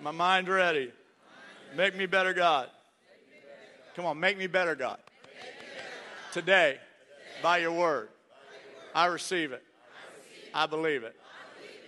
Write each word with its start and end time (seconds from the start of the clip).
My 0.00 0.10
mind 0.10 0.48
ready. 0.48 0.92
Make 1.76 1.96
me 1.96 2.06
better, 2.06 2.32
God. 2.32 2.68
Come 3.96 4.06
on, 4.06 4.18
make 4.18 4.36
me 4.36 4.46
better, 4.46 4.74
God. 4.74 4.98
Today, 6.32 6.78
by 7.42 7.58
your 7.58 7.72
word, 7.72 8.08
I 8.94 9.06
receive 9.06 9.52
it. 9.52 9.62
I 10.52 10.66
believe 10.66 11.02
it. 11.04 11.16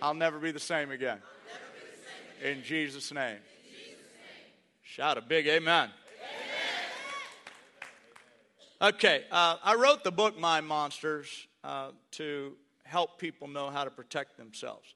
I'll 0.01 0.13
never 0.13 0.39
be 0.39 0.51
the 0.51 0.59
same 0.59 0.91
again. 0.91 1.19
In 2.43 2.63
Jesus' 2.63 3.11
name. 3.11 3.39
Shout 4.83 5.17
a 5.17 5.21
big 5.21 5.47
amen. 5.47 5.89
Okay, 8.81 9.25
uh, 9.31 9.57
I 9.63 9.75
wrote 9.75 10.03
the 10.03 10.11
book 10.11 10.37
Mind 10.37 10.67
Monsters 10.67 11.47
uh, 11.63 11.89
to 12.11 12.53
help 12.83 13.19
people 13.19 13.47
know 13.47 13.69
how 13.69 13.83
to 13.83 13.89
protect 13.89 14.37
themselves 14.37 14.95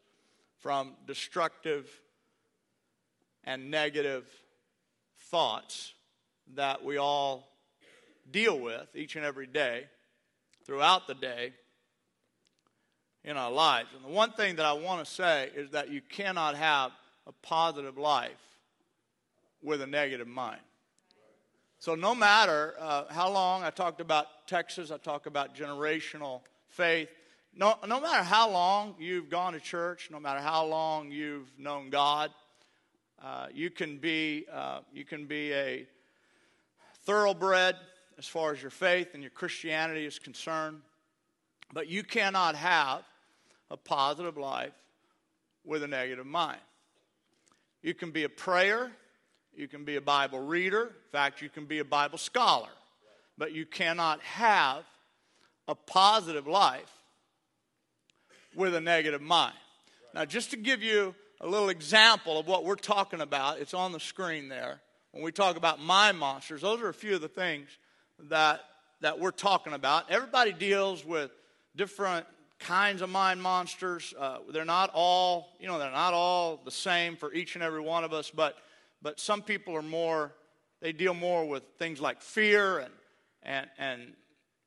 from 0.60 0.94
destructive 1.08 1.90
and 3.44 3.72
negative 3.72 4.26
thoughts 5.20 5.94
that 6.56 6.84
we 6.84 6.98
all 6.98 7.48
deal 8.30 8.60
with 8.60 8.88
each 8.96 9.16
and 9.16 9.26
every 9.26 9.48
day, 9.48 9.86
throughout 10.66 11.08
the 11.08 11.16
day, 11.16 11.54
in 13.24 13.38
our 13.38 13.52
lives. 13.52 13.90
And 13.96 14.04
the 14.04 14.10
one 14.10 14.32
thing 14.34 14.56
that 14.56 14.66
I 14.66 14.74
want 14.74 15.06
to 15.06 15.12
say 15.12 15.50
is 15.56 15.72
that 15.72 15.90
you 15.90 16.02
cannot 16.02 16.56
have 16.56 16.92
a 17.28 17.32
positive 17.32 17.98
life 17.98 18.32
with 19.62 19.82
a 19.82 19.88
negative 19.88 20.28
mind. 20.28 20.62
So, 21.80 21.96
no 21.96 22.14
matter 22.14 22.76
uh, 22.80 23.06
how 23.10 23.32
long 23.32 23.64
I 23.64 23.72
talked 23.72 24.02
about 24.02 24.48
Texas, 24.48 24.92
I 24.92 24.98
talk 24.98 25.26
about 25.26 25.56
generational 25.56 26.42
faith, 26.70 27.10
no, 27.56 27.76
no 27.88 28.00
matter 28.00 28.24
how 28.24 28.50
long 28.50 28.96
you've 29.00 29.30
gone 29.30 29.54
to 29.54 29.60
church, 29.60 30.10
no 30.12 30.20
matter 30.20 30.40
how 30.40 30.66
long 30.66 31.12
you've 31.12 31.48
known 31.58 31.90
God, 31.90 32.32
uh, 33.24 33.48
you 33.54 33.70
can 33.70 33.98
be 33.98 34.46
uh, 34.52 34.80
you 34.94 35.06
can 35.06 35.26
be 35.26 35.54
a 35.54 35.86
thoroughbred 37.06 37.76
as 38.18 38.28
far 38.28 38.52
as 38.52 38.62
your 38.62 38.72
faith 38.72 39.10
and 39.14 39.22
your 39.22 39.30
Christianity 39.30 40.06
is 40.06 40.20
concerned, 40.20 40.82
but 41.74 41.88
you 41.88 42.04
cannot 42.04 42.56
have 42.56 43.04
a 43.70 43.78
positive 43.78 44.38
life 44.38 44.74
with 45.64 45.84
a 45.84 45.88
negative 45.88 46.26
mind. 46.26 46.60
You 47.82 47.94
can 47.94 48.12
be 48.12 48.24
a 48.24 48.30
prayer, 48.30 48.92
you 49.56 49.68
can 49.68 49.86
be 49.86 49.96
a 49.96 50.02
Bible 50.02 50.40
reader, 50.40 50.84
in 50.84 51.12
fact, 51.12 51.42
you 51.42 51.50
can 51.50 51.66
be 51.66 51.80
a 51.80 51.86
Bible 51.86 52.18
scholar, 52.18 52.70
but 53.38 53.54
you 53.54 53.66
cannot 53.66 54.22
have 54.22 54.84
a 55.68 55.76
positive 55.76 56.48
life 56.48 56.92
with 58.56 58.76
a 58.76 58.82
negative 58.82 59.22
mind. 59.22 59.56
Now, 60.14 60.26
just 60.26 60.52
to 60.52 60.58
give 60.58 60.84
you 60.84 61.16
a 61.42 61.48
little 61.48 61.70
example 61.70 62.40
of 62.40 62.48
what 62.48 62.64
we're 62.64 62.76
talking 62.76 63.20
about, 63.20 63.60
it's 63.60 63.74
on 63.74 63.92
the 63.92 64.00
screen 64.00 64.48
there. 64.48 64.80
When 65.12 65.24
we 65.24 65.32
talk 65.32 65.58
about 65.58 65.82
mind 65.82 66.18
monsters, 66.18 66.62
those 66.62 66.82
are 66.82 66.90
a 66.90 66.94
few 66.94 67.16
of 67.16 67.22
the 67.22 67.28
things 67.28 67.68
that, 68.30 68.62
that 69.02 69.20
we're 69.20 69.32
talking 69.32 69.74
about. 69.74 70.10
Everybody 70.12 70.54
deals 70.54 71.04
with 71.04 71.32
different 71.76 72.28
kinds 72.60 73.02
of 73.02 73.10
mind 73.10 73.42
monsters. 73.42 74.14
Uh, 74.18 74.38
they're 74.54 74.66
not 74.66 74.92
all, 74.94 75.50
you 75.60 75.68
know, 75.68 75.80
they're 75.80 75.92
not 75.92 76.14
all 76.14 76.62
the 76.64 76.72
same 76.72 77.16
for 77.16 77.34
each 77.34 77.56
and 77.56 77.64
every 77.64 77.82
one 77.82 78.04
of 78.04 78.14
us, 78.14 78.30
but, 78.30 78.58
but 79.02 79.20
some 79.20 79.42
people 79.42 79.76
are 79.76 79.82
more, 79.82 80.32
they 80.80 80.92
deal 80.94 81.16
more 81.16 81.48
with 81.48 81.64
things 81.80 82.00
like 82.00 82.22
fear 82.22 82.80
and, 82.80 82.94
and, 83.42 83.68
and, 83.80 84.14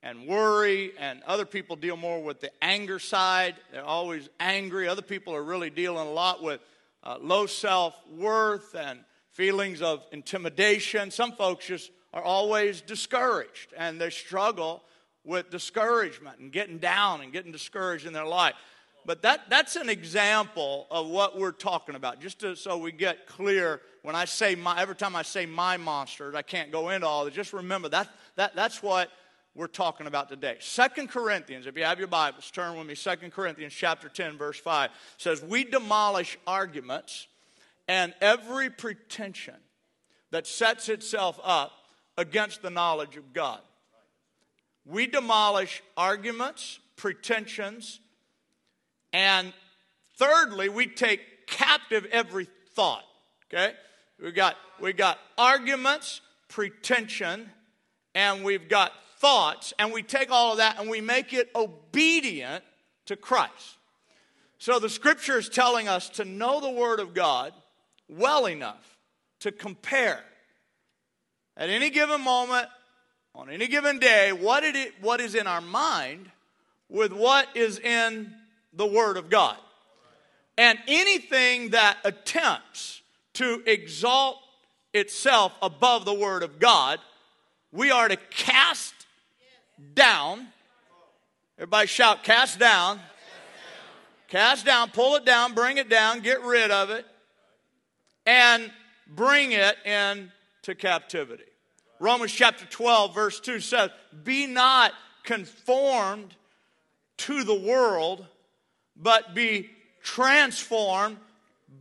and 0.05 0.27
worry, 0.27 0.93
and 0.99 1.23
other 1.23 1.47
people 1.47 1.77
deal 1.77 1.97
more 1.97 2.23
with 2.23 2.41
the 2.41 2.51
anger 2.63 2.99
side. 2.99 3.57
They're 3.73 3.83
always 3.83 4.29
angry. 4.39 4.87
Other 4.87 5.03
people 5.03 5.35
are 5.35 5.43
really 5.43 5.71
dealing 5.71 6.07
a 6.07 6.13
lot 6.13 6.43
with 6.43 6.61
uh, 7.03 7.17
low 7.21 7.47
self 7.47 7.95
worth 8.15 8.75
and 8.75 9.01
feelings 9.33 9.81
of 9.81 10.05
intimidation. 10.13 11.11
Some 11.11 11.33
folks 11.33 11.67
just 11.67 11.91
are 12.13 12.23
always 12.23 12.83
discouraged 12.83 13.73
and 13.77 13.99
they 13.99 14.11
struggle 14.11 14.83
with 15.25 15.51
discouragement 15.51 16.39
and 16.39 16.53
getting 16.53 16.79
down 16.79 17.23
and 17.23 17.33
getting 17.33 17.51
discouraged 17.51 18.07
in 18.07 18.13
their 18.13 18.27
life. 18.27 18.55
But 19.07 19.23
that, 19.23 19.49
that's 19.49 19.77
an 19.77 19.89
example 19.89 20.87
of 20.91 21.09
what 21.09 21.39
we're 21.39 21.53
talking 21.53 21.95
about, 21.95 22.21
just 22.21 22.41
to, 22.41 22.57
so 22.57 22.77
we 22.79 22.93
get 22.93 23.27
clear. 23.27 23.81
When 24.03 24.15
I 24.15 24.27
say 24.27 24.55
my, 24.55 24.81
every 24.81 24.97
time 24.97 25.17
I 25.17 25.23
say 25.23 25.47
mind 25.47 25.83
monsters, 25.83 26.35
I 26.35 26.43
can't 26.43 26.71
go 26.71 26.91
into 26.91 27.07
all 27.07 27.27
of. 27.27 27.33
Just 27.33 27.55
remember 27.55 27.89
that, 27.89 28.09
that 28.37 28.55
that's 28.55 28.83
what 28.83 29.11
we're 29.55 29.67
talking 29.69 30.07
about 30.07 30.29
today. 30.29 30.57
Second 30.61 31.11
Corinthians, 31.11 31.67
if 31.67 31.77
you 31.77 31.85
have 31.85 31.99
your 31.99 32.09
Bibles, 32.09 32.51
turn 32.51 32.77
with 32.77 32.87
me. 32.87 32.95
Second 32.95 33.33
Corinthians 33.33 33.73
chapter 33.73 34.09
10, 34.09 34.37
verse 34.37 34.59
5 34.59 34.91
says, 35.17 35.43
We 35.43 35.65
demolish 35.65 36.39
arguments 36.47 37.29
and 37.87 38.13
every 38.21 38.69
pretension 38.71 39.55
that 40.33 40.47
sets 40.47 40.89
itself 40.89 41.39
up 41.45 41.71
against 42.19 42.63
the 42.63 42.71
knowledge 42.71 43.17
of 43.17 43.33
God. 43.33 43.61
We 44.85 45.07
demolish 45.07 45.83
arguments, 45.97 46.81
pretensions, 46.97 48.01
and 49.13 49.53
thirdly, 50.19 50.69
we 50.69 50.89
take 50.89 51.47
captive 51.47 52.07
every 52.11 52.49
thought. 52.75 53.05
Okay? 53.47 53.75
We 54.21 54.33
got 54.33 54.57
we 54.81 54.93
got 54.93 55.19
arguments, 55.39 56.21
pretension, 56.49 57.49
and 58.15 58.45
we've 58.45 58.69
got 58.69 58.93
thoughts, 59.25 59.73
and 59.79 59.91
we 59.91 60.03
take 60.03 60.31
all 60.31 60.53
of 60.53 60.59
that 60.59 60.79
and 60.79 60.91
we 60.91 61.01
make 61.01 61.33
it 61.33 61.49
obedient 61.57 62.63
to 63.07 63.17
Christ. 63.17 63.79
So 64.59 64.79
the 64.79 64.91
scripture 64.91 65.39
is 65.39 65.49
telling 65.49 65.89
us 65.89 66.11
to 66.11 66.27
know 66.27 66.61
the 66.61 66.69
Word 66.69 67.01
of 67.01 67.15
God 67.15 67.55
well 68.07 68.45
enough 68.45 68.99
to 69.41 69.51
compare 69.51 70.21
at 71.57 71.71
any 71.71 71.89
given 71.89 72.21
moment, 72.21 72.67
on 73.35 73.49
any 73.49 73.67
given 73.67 73.99
day, 73.99 74.31
what, 74.33 74.63
it, 74.63 74.93
what 75.01 75.23
is 75.23 75.35
in 75.35 75.47
our 75.47 75.63
mind 75.63 76.31
with 76.91 77.11
what 77.11 77.49
is 77.57 77.79
in 77.79 78.31
the 78.75 78.87
Word 78.87 79.17
of 79.17 79.31
God. 79.31 79.57
And 80.59 80.79
anything 80.87 81.71
that 81.71 81.97
attempts 82.05 83.01
to 83.35 83.63
exalt 83.65 84.37
itself 84.93 85.55
above 85.63 86.05
the 86.05 86.13
Word 86.13 86.43
of 86.43 86.59
God, 86.59 86.99
we 87.73 87.91
are 87.91 88.07
to 88.07 88.17
cast 88.29 89.04
down. 89.95 90.49
Everybody 91.59 91.87
shout, 91.87 92.25
cast 92.25 92.59
down. 92.59 93.01
Cast 94.29 94.67
down, 94.67 94.91
pull 94.91 95.17
it 95.17 95.25
down, 95.25 95.55
bring 95.55 95.77
it 95.77 95.89
down, 95.89 96.21
get 96.21 96.43
rid 96.43 96.71
of 96.71 96.91
it, 96.91 97.07
and 98.27 98.71
bring 99.07 99.53
it 99.53 99.77
into 99.85 100.75
captivity. 100.75 101.45
Romans 102.01 102.33
chapter 102.33 102.65
12, 102.65 103.15
verse 103.15 103.39
2 103.41 103.61
says, 103.61 103.91
Be 104.25 104.47
not 104.47 104.93
conformed 105.23 106.35
to 107.19 107.45
the 107.45 107.55
world, 107.55 108.27
but 108.97 109.35
be 109.35 109.71
transformed 110.03 111.17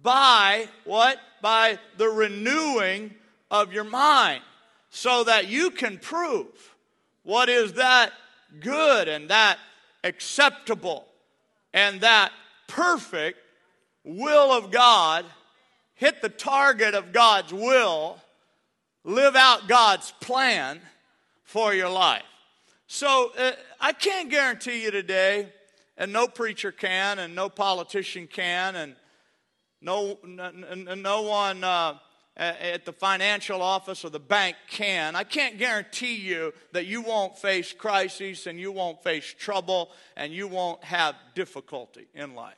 by 0.01 0.67
what? 0.83 1.17
By 1.41 1.79
the 1.97 2.09
renewing 2.09 3.15
of 3.49 3.73
your 3.73 3.83
mind, 3.83 4.41
so 4.89 5.23
that 5.23 5.47
you 5.47 5.71
can 5.71 5.97
prove 5.97 6.72
what 7.23 7.49
is 7.49 7.73
that 7.73 8.11
good 8.59 9.07
and 9.07 9.29
that 9.29 9.57
acceptable 10.03 11.05
and 11.73 12.01
that 12.01 12.31
perfect 12.67 13.39
will 14.03 14.51
of 14.51 14.71
God, 14.71 15.25
hit 15.95 16.21
the 16.21 16.29
target 16.29 16.93
of 16.93 17.13
God's 17.13 17.53
will, 17.53 18.19
live 19.03 19.35
out 19.35 19.67
God's 19.67 20.11
plan 20.19 20.81
for 21.43 21.73
your 21.73 21.89
life. 21.89 22.23
So 22.87 23.31
uh, 23.37 23.51
I 23.79 23.93
can't 23.93 24.29
guarantee 24.29 24.83
you 24.83 24.91
today, 24.91 25.49
and 25.97 26.11
no 26.11 26.27
preacher 26.27 26.71
can, 26.71 27.19
and 27.19 27.33
no 27.33 27.49
politician 27.49 28.27
can, 28.27 28.75
and 28.75 28.95
no, 29.81 30.19
no, 30.25 30.51
no 30.95 31.21
one. 31.23 31.63
Uh, 31.63 31.95
at 32.35 32.85
the 32.85 32.93
financial 32.93 33.61
office 33.61 34.03
or 34.03 34.09
the 34.09 34.19
bank 34.19 34.55
can. 34.67 35.15
I 35.15 35.23
can't 35.23 35.59
guarantee 35.59 36.15
you 36.15 36.53
that 36.71 36.85
you 36.85 37.01
won't 37.01 37.37
face 37.37 37.71
crises 37.73 38.47
and 38.47 38.59
you 38.59 38.71
won't 38.71 39.03
face 39.03 39.35
trouble 39.37 39.91
and 40.17 40.33
you 40.33 40.47
won't 40.47 40.83
have 40.83 41.15
difficulty 41.35 42.07
in 42.15 42.33
life. 42.33 42.55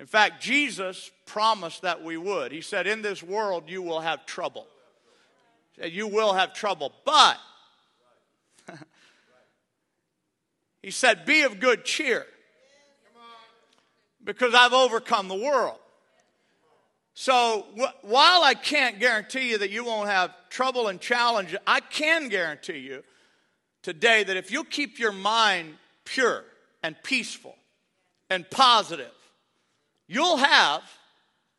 In 0.00 0.06
fact, 0.06 0.42
Jesus 0.42 1.10
promised 1.26 1.82
that 1.82 2.02
we 2.02 2.16
would. 2.16 2.52
He 2.52 2.60
said, 2.60 2.86
In 2.86 3.02
this 3.02 3.22
world 3.22 3.64
you 3.68 3.82
will 3.82 4.00
have 4.00 4.26
trouble. 4.26 4.66
You 5.82 6.08
will 6.08 6.32
have 6.32 6.54
trouble. 6.54 6.92
But, 7.04 7.38
he 10.82 10.90
said, 10.90 11.24
Be 11.24 11.42
of 11.42 11.60
good 11.60 11.84
cheer 11.84 12.26
because 14.24 14.54
I've 14.54 14.72
overcome 14.72 15.28
the 15.28 15.36
world. 15.36 15.78
So 17.20 17.66
wh- 17.76 18.04
while 18.04 18.44
I 18.44 18.54
can't 18.54 19.00
guarantee 19.00 19.50
you 19.50 19.58
that 19.58 19.70
you 19.70 19.84
won't 19.84 20.08
have 20.08 20.32
trouble 20.50 20.86
and 20.86 21.00
challenge, 21.00 21.52
I 21.66 21.80
can 21.80 22.28
guarantee 22.28 22.78
you 22.78 23.02
today 23.82 24.22
that 24.22 24.36
if 24.36 24.52
you 24.52 24.62
keep 24.62 25.00
your 25.00 25.10
mind 25.10 25.74
pure 26.04 26.44
and 26.80 26.94
peaceful 27.02 27.56
and 28.30 28.48
positive, 28.48 29.10
you'll 30.06 30.36
have, 30.36 30.82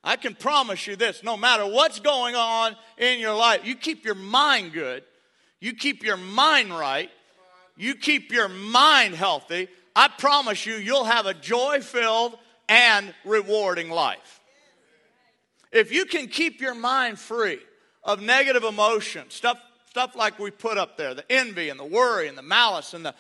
I 0.02 0.16
can 0.16 0.34
promise 0.34 0.88
you 0.88 0.96
this, 0.96 1.24
no 1.24 1.36
matter 1.36 1.66
what's 1.66 2.00
going 2.00 2.36
on 2.36 2.78
in 2.98 3.20
your 3.20 3.36
life, 3.36 3.66
you 3.66 3.76
keep 3.76 4.06
your 4.06 4.16
mind 4.16 4.72
good, 4.72 5.04
you 5.60 5.74
keep 5.74 6.04
your 6.04 6.16
mind 6.16 6.70
right, 6.70 7.10
you 7.76 7.96
keep 7.96 8.32
your 8.32 8.48
mind 8.48 9.14
healthy, 9.14 9.68
I 9.94 10.08
promise 10.08 10.66
you, 10.66 10.76
you'll 10.76 11.04
have 11.04 11.26
a 11.26 11.34
joy 11.34 11.82
filled 11.82 12.38
and 12.70 13.14
rewarding 13.26 13.90
life. 13.90 14.39
If 15.72 15.92
you 15.92 16.06
can 16.06 16.28
keep 16.28 16.62
your 16.62 16.76
mind 16.76 17.20
free 17.20 17.60
of 18.04 18.22
negative 18.22 18.64
emotions, 18.64 19.34
stuff, 19.34 19.60
stuff 19.88 20.16
like 20.16 20.40
we 20.40 20.52
put 20.52 20.78
up 20.78 20.98
there, 20.98 21.14
the 21.14 21.30
envy 21.32 21.70
and 21.70 21.80
the 21.80 21.86
worry 21.86 22.28
and 22.28 22.38
the 22.38 22.44
malice 22.44 22.94
and 22.94 23.06
the 23.06 23.14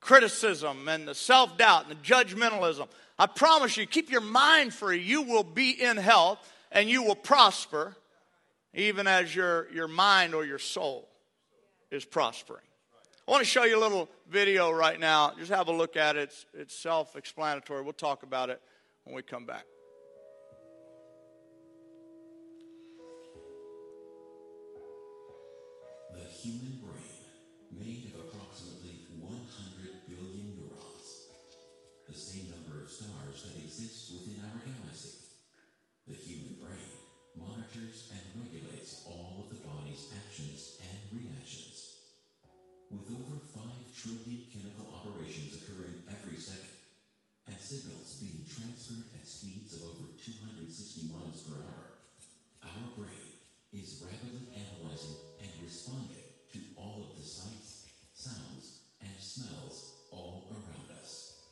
criticism 0.00 0.88
and 0.88 1.06
the 1.06 1.14
self 1.14 1.56
doubt 1.56 1.88
and 1.88 1.98
the 1.98 2.02
judgmentalism, 2.02 2.88
I 3.18 3.26
promise 3.26 3.76
you, 3.76 3.86
keep 3.86 4.10
your 4.10 4.20
mind 4.20 4.74
free. 4.74 5.00
You 5.00 5.22
will 5.22 5.44
be 5.44 5.70
in 5.70 5.96
health 5.96 6.38
and 6.72 6.88
you 6.88 7.02
will 7.04 7.14
prosper 7.14 7.96
even 8.74 9.06
as 9.06 9.34
your, 9.34 9.70
your 9.72 9.86
mind 9.86 10.34
or 10.34 10.44
your 10.44 10.58
soul 10.58 11.08
is 11.90 12.04
prospering. 12.04 12.64
I 13.26 13.30
want 13.30 13.42
to 13.42 13.48
show 13.48 13.64
you 13.64 13.78
a 13.78 13.80
little 13.80 14.10
video 14.28 14.70
right 14.70 14.98
now. 14.98 15.32
Just 15.38 15.50
have 15.50 15.68
a 15.68 15.72
look 15.72 15.96
at 15.96 16.16
it. 16.16 16.24
It's, 16.24 16.46
it's 16.52 16.74
self 16.76 17.16
explanatory. 17.16 17.82
We'll 17.82 17.92
talk 17.92 18.22
about 18.22 18.50
it 18.50 18.60
when 19.04 19.14
we 19.14 19.22
come 19.22 19.46
back. 19.46 19.64
Human 26.22 26.78
brain 26.84 27.24
made 27.72 28.12
of 28.12 28.28
approximately 28.28 29.08
100 29.16 30.06
billion 30.06 30.54
neurons, 30.54 31.08
the 32.06 32.14
same 32.14 32.52
number 32.52 32.84
of 32.84 32.90
stars 32.92 33.48
that 33.48 33.58
exist 33.58 34.12
within 34.12 34.44
our 34.44 34.60
galaxy. 34.60 35.24
The 36.06 36.14
human 36.14 36.60
brain 36.60 36.94
monitors 37.34 38.12
and 38.12 38.44
regulates 38.44 39.08
all 39.08 39.42
of 39.42 39.50
the 39.50 39.64
body's 39.64 40.12
actions 40.14 40.78
and 40.84 41.00
reactions. 41.16 41.96
With 42.92 43.10
over 43.10 43.40
5 43.40 43.64
trillion 43.96 44.46
chemical 44.52 44.92
operations 44.94 45.58
occurring 45.58 46.04
every 46.06 46.38
second, 46.38 46.84
and 47.48 47.60
signals 47.60 48.20
being 48.20 48.44
transferred 48.48 49.08
at 49.16 49.26
speeds 49.26 49.76
of 49.76 49.96
over 49.96 50.12
260 50.16 51.12
miles 51.12 51.44
per 51.44 51.60
hour, 51.60 52.00
our 52.62 52.88
brain 52.96 53.33
is 53.74 54.04
rapidly 54.06 54.46
analyzing 54.54 55.18
and 55.42 55.50
responding 55.62 56.30
to 56.52 56.58
all 56.76 57.10
of 57.10 57.16
the 57.18 57.26
sights, 57.26 57.90
sounds, 58.14 58.80
and 59.02 59.10
smells 59.18 60.06
all 60.12 60.46
around 60.50 60.98
us. 61.02 61.42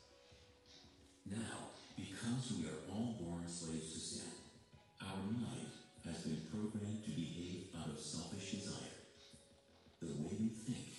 Now, 1.29 1.75
because 1.97 2.53
we 2.57 2.65
are 2.67 2.79
all 2.91 3.19
born 3.19 3.43
slaves 3.47 3.91
to 3.93 3.99
sin, 3.99 4.31
our 5.01 5.19
mind 5.27 5.67
has 6.05 6.23
been 6.23 6.41
programmed 6.49 7.03
to 7.03 7.11
behave 7.11 7.67
out 7.77 7.89
of 7.91 7.99
selfish 7.99 8.51
desire. 8.51 9.03
The 10.01 10.07
way 10.07 10.35
we 10.39 10.49
think, 10.49 10.95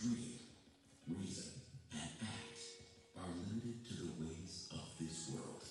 dream, 0.00 0.40
reason, 1.08 1.52
and 1.92 2.10
act 2.22 2.60
are 3.18 3.28
limited 3.48 3.84
to 3.88 3.94
the 3.94 4.12
ways 4.24 4.68
of 4.72 4.88
this 5.00 5.30
world. 5.32 5.64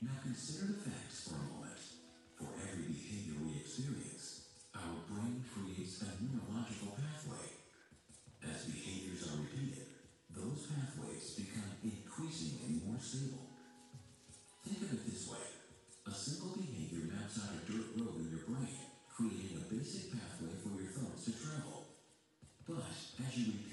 Now 0.00 0.16
consider 0.22 0.72
the 0.72 0.90
facts 0.90 1.28
for 1.28 1.36
a 1.36 1.52
moment. 1.52 1.91
We 3.12 3.60
experience, 3.60 4.48
our 4.72 5.04
brain 5.04 5.44
creates 5.44 6.00
a 6.00 6.16
neurological 6.24 6.96
pathway. 6.96 7.60
As 8.40 8.64
behaviors 8.64 9.28
are 9.28 9.44
repeated, 9.44 9.84
those 10.32 10.64
pathways 10.72 11.36
become 11.36 11.76
increasingly 11.84 12.80
more 12.80 12.96
stable. 12.96 13.52
Think 14.64 14.80
of 14.80 14.96
it 14.96 15.04
this 15.04 15.28
way. 15.28 15.44
A 16.08 16.10
simple 16.10 16.56
behavior 16.56 17.12
maps 17.12 17.36
out 17.44 17.52
a 17.52 17.60
dirt 17.68 17.92
road 18.00 18.16
in 18.16 18.32
your 18.32 18.48
brain, 18.48 18.80
creating 19.12 19.60
a 19.60 19.68
basic 19.68 20.16
pathway 20.16 20.56
for 20.64 20.80
your 20.80 20.96
thoughts 20.96 21.28
to 21.28 21.36
travel. 21.36 21.84
But 22.64 22.80
as 22.88 23.36
you 23.36 23.52
repeat 23.60 23.71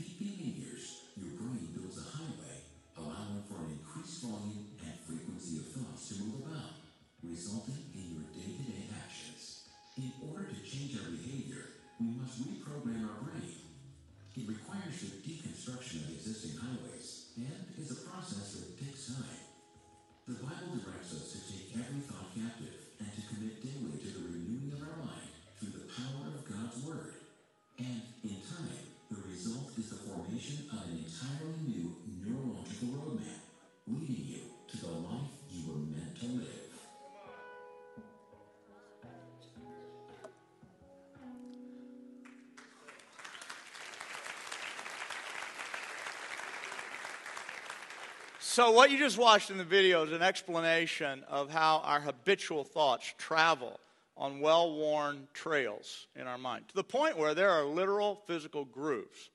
So, 48.59 48.71
what 48.71 48.91
you 48.91 48.97
just 48.97 49.17
watched 49.17 49.51
in 49.51 49.57
the 49.57 49.63
video 49.63 50.03
is 50.03 50.11
an 50.11 50.21
explanation 50.21 51.23
of 51.29 51.49
how 51.49 51.77
our 51.85 52.01
habitual 52.01 52.65
thoughts 52.65 53.13
travel 53.17 53.79
on 54.17 54.41
well 54.41 54.75
worn 54.75 55.29
trails 55.33 56.07
in 56.13 56.27
our 56.27 56.37
mind 56.37 56.67
to 56.67 56.75
the 56.75 56.83
point 56.83 57.17
where 57.17 57.33
there 57.33 57.51
are 57.51 57.63
literal 57.63 58.21
physical 58.27 58.65
grooves 58.65 59.29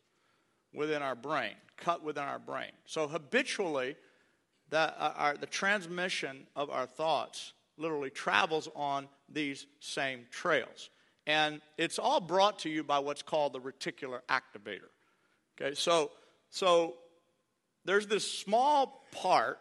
within 0.75 1.01
our 1.01 1.15
brain, 1.15 1.55
cut 1.79 2.05
within 2.05 2.25
our 2.25 2.39
brain. 2.39 2.73
So, 2.85 3.09
habitually, 3.09 3.97
that 4.69 4.95
uh, 4.99 5.13
our, 5.17 5.37
the 5.39 5.47
transmission 5.47 6.47
of 6.55 6.69
our 6.69 6.85
thoughts 6.85 7.55
literally 7.79 8.11
travels 8.11 8.69
on 8.77 9.09
these 9.33 9.67
same 9.81 10.27
trails. 10.31 10.91
And 11.27 11.63
it's 11.79 11.99
all 11.99 12.21
brought 12.21 12.59
to 12.59 12.69
you 12.69 12.85
by 12.85 12.99
what's 12.99 13.23
called 13.23 13.55
the 13.55 13.61
reticular 13.61 14.21
activator. 14.29 14.91
Okay, 15.59 15.75
so, 15.75 16.11
so 16.51 16.97
there's 17.85 18.07
this 18.07 18.31
small 18.31 19.05
part 19.13 19.59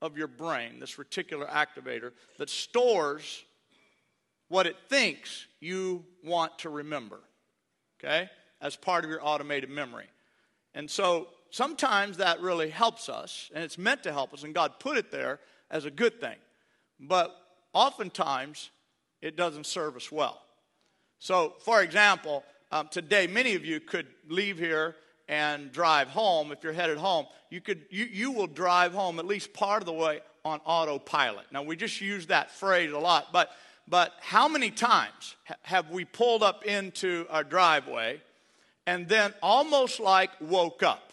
of 0.00 0.16
your 0.16 0.28
brain, 0.28 0.78
this 0.80 0.94
reticular 0.94 1.48
activator, 1.48 2.12
that 2.38 2.48
stores 2.48 3.44
what 4.48 4.66
it 4.66 4.76
thinks 4.88 5.46
you 5.60 6.04
want 6.24 6.58
to 6.60 6.70
remember, 6.70 7.20
okay, 7.98 8.30
as 8.60 8.76
part 8.76 9.04
of 9.04 9.10
your 9.10 9.20
automated 9.22 9.70
memory. 9.70 10.06
And 10.74 10.90
so 10.90 11.28
sometimes 11.50 12.18
that 12.18 12.40
really 12.40 12.70
helps 12.70 13.08
us, 13.08 13.50
and 13.54 13.64
it's 13.64 13.78
meant 13.78 14.02
to 14.04 14.12
help 14.12 14.32
us, 14.32 14.44
and 14.44 14.54
God 14.54 14.78
put 14.78 14.96
it 14.96 15.10
there 15.10 15.40
as 15.70 15.84
a 15.84 15.90
good 15.90 16.20
thing. 16.20 16.36
But 17.00 17.34
oftentimes, 17.72 18.70
it 19.20 19.36
doesn't 19.36 19.66
serve 19.66 19.96
us 19.96 20.10
well. 20.10 20.40
So, 21.18 21.54
for 21.60 21.82
example, 21.82 22.44
um, 22.70 22.88
today, 22.90 23.26
many 23.26 23.54
of 23.54 23.64
you 23.64 23.80
could 23.80 24.06
leave 24.28 24.58
here 24.58 24.94
and 25.28 25.70
drive 25.72 26.08
home. 26.08 26.52
If 26.52 26.64
you're 26.64 26.72
headed 26.72 26.98
home, 26.98 27.26
you, 27.50 27.60
could, 27.60 27.84
you, 27.90 28.06
you 28.06 28.32
will 28.32 28.46
drive 28.46 28.92
home 28.92 29.18
at 29.18 29.26
least 29.26 29.52
part 29.52 29.82
of 29.82 29.86
the 29.86 29.92
way 29.92 30.20
on 30.44 30.60
autopilot. 30.64 31.46
Now, 31.52 31.62
we 31.62 31.76
just 31.76 32.00
use 32.00 32.26
that 32.26 32.50
phrase 32.50 32.92
a 32.92 32.98
lot, 32.98 33.28
but, 33.32 33.50
but 33.86 34.12
how 34.20 34.48
many 34.48 34.70
times 34.70 35.36
have 35.62 35.90
we 35.90 36.04
pulled 36.04 36.42
up 36.42 36.64
into 36.64 37.26
our 37.30 37.44
driveway 37.44 38.20
and 38.86 39.08
then 39.08 39.34
almost 39.42 40.00
like 40.00 40.30
woke 40.40 40.82
up? 40.82 41.12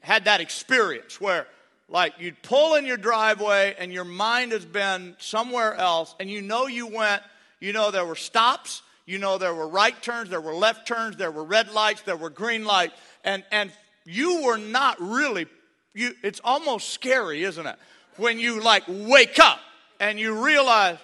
Had 0.00 0.24
that 0.26 0.40
experience 0.40 1.20
where 1.20 1.46
like 1.88 2.14
you'd 2.18 2.42
pull 2.42 2.74
in 2.74 2.84
your 2.86 2.96
driveway 2.96 3.74
and 3.78 3.92
your 3.92 4.04
mind 4.04 4.52
has 4.52 4.64
been 4.64 5.16
somewhere 5.18 5.74
else 5.74 6.14
and 6.18 6.30
you 6.30 6.42
know 6.42 6.66
you 6.66 6.86
went, 6.86 7.22
you 7.60 7.72
know 7.72 7.90
there 7.90 8.04
were 8.04 8.16
stops, 8.16 8.82
you 9.06 9.18
know, 9.18 9.38
there 9.38 9.54
were 9.54 9.68
right 9.68 10.00
turns, 10.02 10.30
there 10.30 10.40
were 10.40 10.54
left 10.54 10.86
turns, 10.86 11.16
there 11.16 11.30
were 11.30 11.44
red 11.44 11.70
lights, 11.72 12.02
there 12.02 12.16
were 12.16 12.30
green 12.30 12.64
lights, 12.64 12.94
and, 13.24 13.44
and 13.50 13.70
you 14.04 14.42
were 14.42 14.58
not 14.58 14.96
really, 15.00 15.46
you, 15.94 16.12
it's 16.22 16.40
almost 16.44 16.90
scary, 16.90 17.42
isn't 17.44 17.66
it? 17.66 17.76
when 18.16 18.38
you 18.38 18.60
like 18.60 18.84
wake 18.88 19.38
up 19.38 19.58
and 20.00 20.18
you 20.18 20.44
realize, 20.44 20.98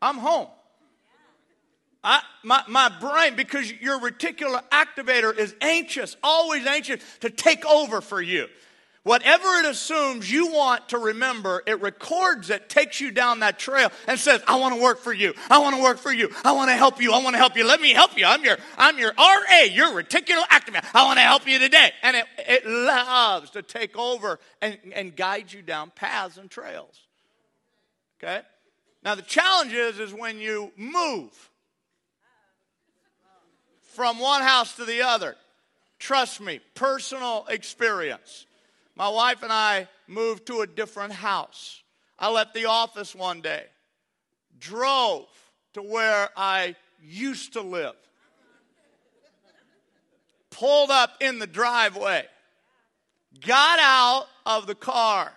I'm 0.00 0.18
home. 0.18 0.48
I, 2.04 2.20
my, 2.44 2.62
my 2.68 2.88
brain, 3.00 3.34
because 3.34 3.72
your 3.72 3.98
reticular 3.98 4.62
activator 4.70 5.36
is 5.36 5.54
anxious, 5.60 6.16
always 6.22 6.64
anxious 6.64 7.02
to 7.20 7.30
take 7.30 7.66
over 7.66 8.00
for 8.00 8.22
you. 8.22 8.46
Whatever 9.06 9.46
it 9.60 9.66
assumes 9.66 10.28
you 10.28 10.48
want 10.48 10.88
to 10.88 10.98
remember, 10.98 11.62
it 11.64 11.80
records 11.80 12.50
it, 12.50 12.68
takes 12.68 13.00
you 13.00 13.12
down 13.12 13.38
that 13.38 13.56
trail, 13.56 13.92
and 14.08 14.18
says, 14.18 14.42
I 14.48 14.56
want 14.56 14.74
to 14.74 14.82
work 14.82 14.98
for 14.98 15.12
you. 15.12 15.32
I 15.48 15.58
want 15.60 15.76
to 15.76 15.82
work 15.82 15.98
for 15.98 16.10
you. 16.10 16.28
I 16.44 16.50
want 16.50 16.70
to 16.70 16.76
help 16.76 17.00
you. 17.00 17.12
I 17.12 17.22
want 17.22 17.34
to 17.34 17.38
help 17.38 17.56
you. 17.56 17.64
Let 17.64 17.80
me 17.80 17.92
help 17.92 18.18
you. 18.18 18.26
I'm 18.26 18.42
your, 18.42 18.56
I'm 18.76 18.98
your 18.98 19.12
RA, 19.16 19.60
your 19.70 19.90
reticular 19.90 20.42
activator. 20.48 20.84
I 20.92 21.04
want 21.04 21.18
to 21.18 21.22
help 21.22 21.46
you 21.46 21.60
today. 21.60 21.92
And 22.02 22.16
it, 22.16 22.26
it 22.36 22.66
loves 22.66 23.50
to 23.50 23.62
take 23.62 23.96
over 23.96 24.40
and, 24.60 24.76
and 24.92 25.14
guide 25.14 25.52
you 25.52 25.62
down 25.62 25.92
paths 25.94 26.36
and 26.36 26.50
trails. 26.50 27.00
Okay? 28.20 28.40
Now 29.04 29.14
the 29.14 29.22
challenge 29.22 29.72
is, 29.72 30.00
is 30.00 30.12
when 30.12 30.40
you 30.40 30.72
move 30.76 31.30
from 33.92 34.18
one 34.18 34.42
house 34.42 34.74
to 34.74 34.84
the 34.84 35.02
other. 35.02 35.36
Trust 36.00 36.40
me, 36.40 36.58
personal 36.74 37.46
experience. 37.48 38.46
My 38.96 39.10
wife 39.10 39.42
and 39.42 39.52
I 39.52 39.88
moved 40.06 40.46
to 40.46 40.62
a 40.62 40.66
different 40.66 41.12
house. 41.12 41.82
I 42.18 42.30
left 42.30 42.54
the 42.54 42.64
office 42.64 43.14
one 43.14 43.42
day, 43.42 43.64
drove 44.58 45.28
to 45.74 45.82
where 45.82 46.30
I 46.34 46.74
used 47.02 47.52
to 47.52 47.60
live, 47.60 47.94
pulled 50.48 50.90
up 50.90 51.10
in 51.20 51.38
the 51.38 51.46
driveway, 51.46 52.24
got 53.44 53.78
out 53.80 54.28
of 54.46 54.66
the 54.66 54.74
car, 54.74 55.30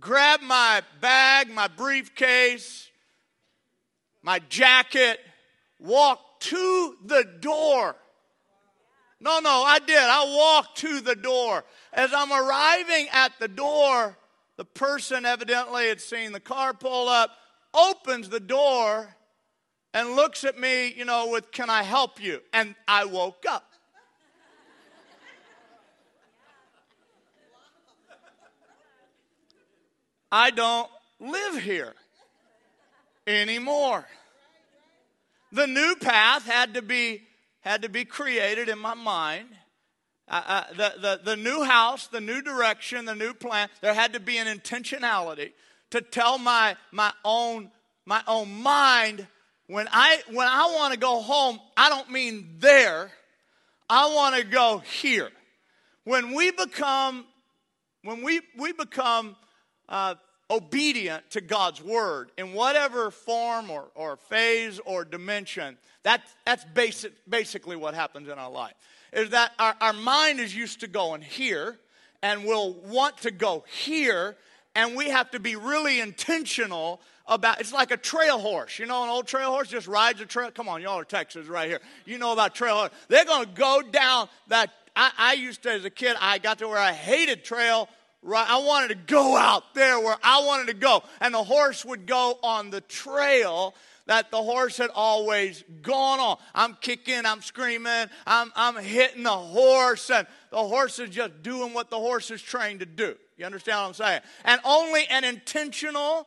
grabbed 0.00 0.42
my 0.42 0.82
bag, 1.02 1.50
my 1.50 1.68
briefcase, 1.68 2.88
my 4.22 4.38
jacket, 4.48 5.20
walked 5.78 6.44
to 6.44 6.96
the 7.04 7.24
door 7.40 7.96
no, 9.22 9.38
no, 9.38 9.62
I 9.62 9.78
did. 9.78 9.96
I 9.96 10.24
walked 10.24 10.78
to 10.78 11.00
the 11.00 11.14
door. 11.14 11.64
As 11.92 12.12
I'm 12.12 12.32
arriving 12.32 13.06
at 13.12 13.32
the 13.38 13.46
door, 13.46 14.16
the 14.56 14.64
person 14.64 15.24
evidently 15.24 15.88
had 15.88 16.00
seen 16.00 16.32
the 16.32 16.40
car 16.40 16.74
pull 16.74 17.08
up, 17.08 17.30
opens 17.72 18.28
the 18.28 18.40
door, 18.40 19.14
and 19.94 20.16
looks 20.16 20.42
at 20.42 20.58
me, 20.58 20.92
you 20.92 21.04
know, 21.04 21.28
with, 21.28 21.52
Can 21.52 21.70
I 21.70 21.84
help 21.84 22.20
you? 22.20 22.40
And 22.52 22.74
I 22.88 23.04
woke 23.04 23.44
up. 23.48 23.68
I 30.32 30.50
don't 30.50 30.90
live 31.20 31.62
here 31.62 31.92
anymore. 33.26 34.04
The 35.52 35.66
new 35.66 35.94
path 36.00 36.46
had 36.46 36.74
to 36.74 36.82
be 36.82 37.22
had 37.62 37.82
to 37.82 37.88
be 37.88 38.04
created 38.04 38.68
in 38.68 38.78
my 38.78 38.94
mind. 38.94 39.48
The, 40.28 40.94
the, 41.00 41.20
the 41.24 41.36
new 41.36 41.62
house, 41.62 42.06
the 42.06 42.20
new 42.20 42.40
direction, 42.42 43.04
the 43.04 43.14
new 43.14 43.34
plan, 43.34 43.68
there 43.80 43.92
had 43.92 44.12
to 44.12 44.20
be 44.20 44.38
an 44.38 44.46
intentionality 44.46 45.52
to 45.90 46.00
tell 46.00 46.38
my, 46.38 46.76
my, 46.90 47.12
own, 47.24 47.70
my 48.06 48.22
own 48.26 48.62
mind 48.62 49.26
when 49.66 49.88
I, 49.90 50.20
when 50.30 50.48
I 50.48 50.70
want 50.74 50.92
to 50.92 50.98
go 50.98 51.20
home, 51.20 51.58
I 51.76 51.88
don't 51.88 52.10
mean 52.10 52.56
there, 52.58 53.10
I 53.88 54.12
want 54.14 54.36
to 54.36 54.44
go 54.44 54.78
here. 54.78 55.30
When 56.04 56.34
we 56.34 56.50
become, 56.50 57.24
when 58.02 58.22
we, 58.22 58.40
we 58.58 58.72
become 58.72 59.36
uh, 59.88 60.16
obedient 60.52 61.28
to 61.30 61.40
God's 61.40 61.82
word 61.82 62.30
in 62.36 62.52
whatever 62.52 63.10
form 63.10 63.70
or, 63.70 63.86
or 63.94 64.16
phase 64.16 64.78
or 64.84 65.04
dimension, 65.04 65.78
that, 66.02 66.22
that's 66.44 66.64
basic, 66.74 67.12
basically 67.28 67.74
what 67.74 67.94
happens 67.94 68.28
in 68.28 68.38
our 68.38 68.50
life. 68.50 68.74
Is 69.12 69.30
that 69.30 69.52
our, 69.58 69.74
our 69.80 69.92
mind 69.94 70.40
is 70.40 70.54
used 70.54 70.80
to 70.80 70.86
going 70.86 71.22
here 71.22 71.78
and 72.22 72.44
will 72.44 72.74
want 72.74 73.18
to 73.18 73.30
go 73.30 73.64
here, 73.82 74.36
and 74.74 74.94
we 74.94 75.08
have 75.08 75.30
to 75.32 75.40
be 75.40 75.56
really 75.56 76.00
intentional 76.00 77.00
about 77.26 77.60
it's 77.60 77.72
like 77.72 77.90
a 77.90 77.96
trail 77.96 78.38
horse. 78.38 78.78
You 78.78 78.86
know, 78.86 79.02
an 79.04 79.08
old 79.08 79.26
trail 79.26 79.50
horse 79.50 79.68
just 79.68 79.86
rides 79.86 80.20
a 80.20 80.26
trail. 80.26 80.50
Come 80.50 80.68
on, 80.68 80.82
y'all 80.82 80.98
are 80.98 81.04
Texas 81.04 81.46
right 81.46 81.68
here. 81.68 81.80
You 82.04 82.18
know 82.18 82.32
about 82.32 82.54
trail 82.54 82.76
horse. 82.76 82.90
They're 83.08 83.24
gonna 83.24 83.46
go 83.46 83.82
down 83.82 84.28
that 84.48 84.70
I, 84.94 85.10
I 85.16 85.32
used 85.34 85.62
to 85.62 85.70
as 85.70 85.84
a 85.84 85.90
kid, 85.90 86.16
I 86.20 86.38
got 86.38 86.58
to 86.58 86.68
where 86.68 86.78
I 86.78 86.92
hated 86.92 87.44
trail 87.44 87.88
right? 88.22 88.48
I 88.48 88.58
wanted 88.58 88.88
to 88.88 88.94
go 88.94 89.36
out 89.36 89.74
there 89.74 89.98
where 90.00 90.16
i 90.22 90.44
wanted 90.44 90.68
to 90.68 90.74
go. 90.74 91.02
And 91.20 91.34
the 91.34 91.42
horse 91.42 91.84
would 91.84 92.06
go 92.06 92.38
on 92.42 92.70
the 92.70 92.80
trail 92.80 93.74
that 94.06 94.30
the 94.30 94.42
horse 94.42 94.76
had 94.76 94.90
always 94.94 95.62
gone 95.82 96.20
on. 96.20 96.36
I'm 96.54 96.74
kicking 96.80 97.26
i'm 97.26 97.42
screaming 97.42 98.06
i'm, 98.26 98.52
I'm 98.56 98.76
hitting 98.76 99.24
the 99.24 99.30
horse 99.30 100.10
and 100.10 100.26
the 100.50 100.62
horse 100.62 100.98
is 100.98 101.10
just 101.10 101.42
doing 101.42 101.74
what 101.74 101.90
the 101.90 101.98
horse 101.98 102.30
is 102.30 102.40
trained 102.40 102.80
to 102.80 102.86
do. 102.86 103.16
You 103.36 103.46
understand 103.46 103.78
what 103.80 103.88
i'm 103.88 103.94
saying? 103.94 104.20
And 104.44 104.60
only 104.64 105.06
an 105.08 105.24
intentional 105.24 106.26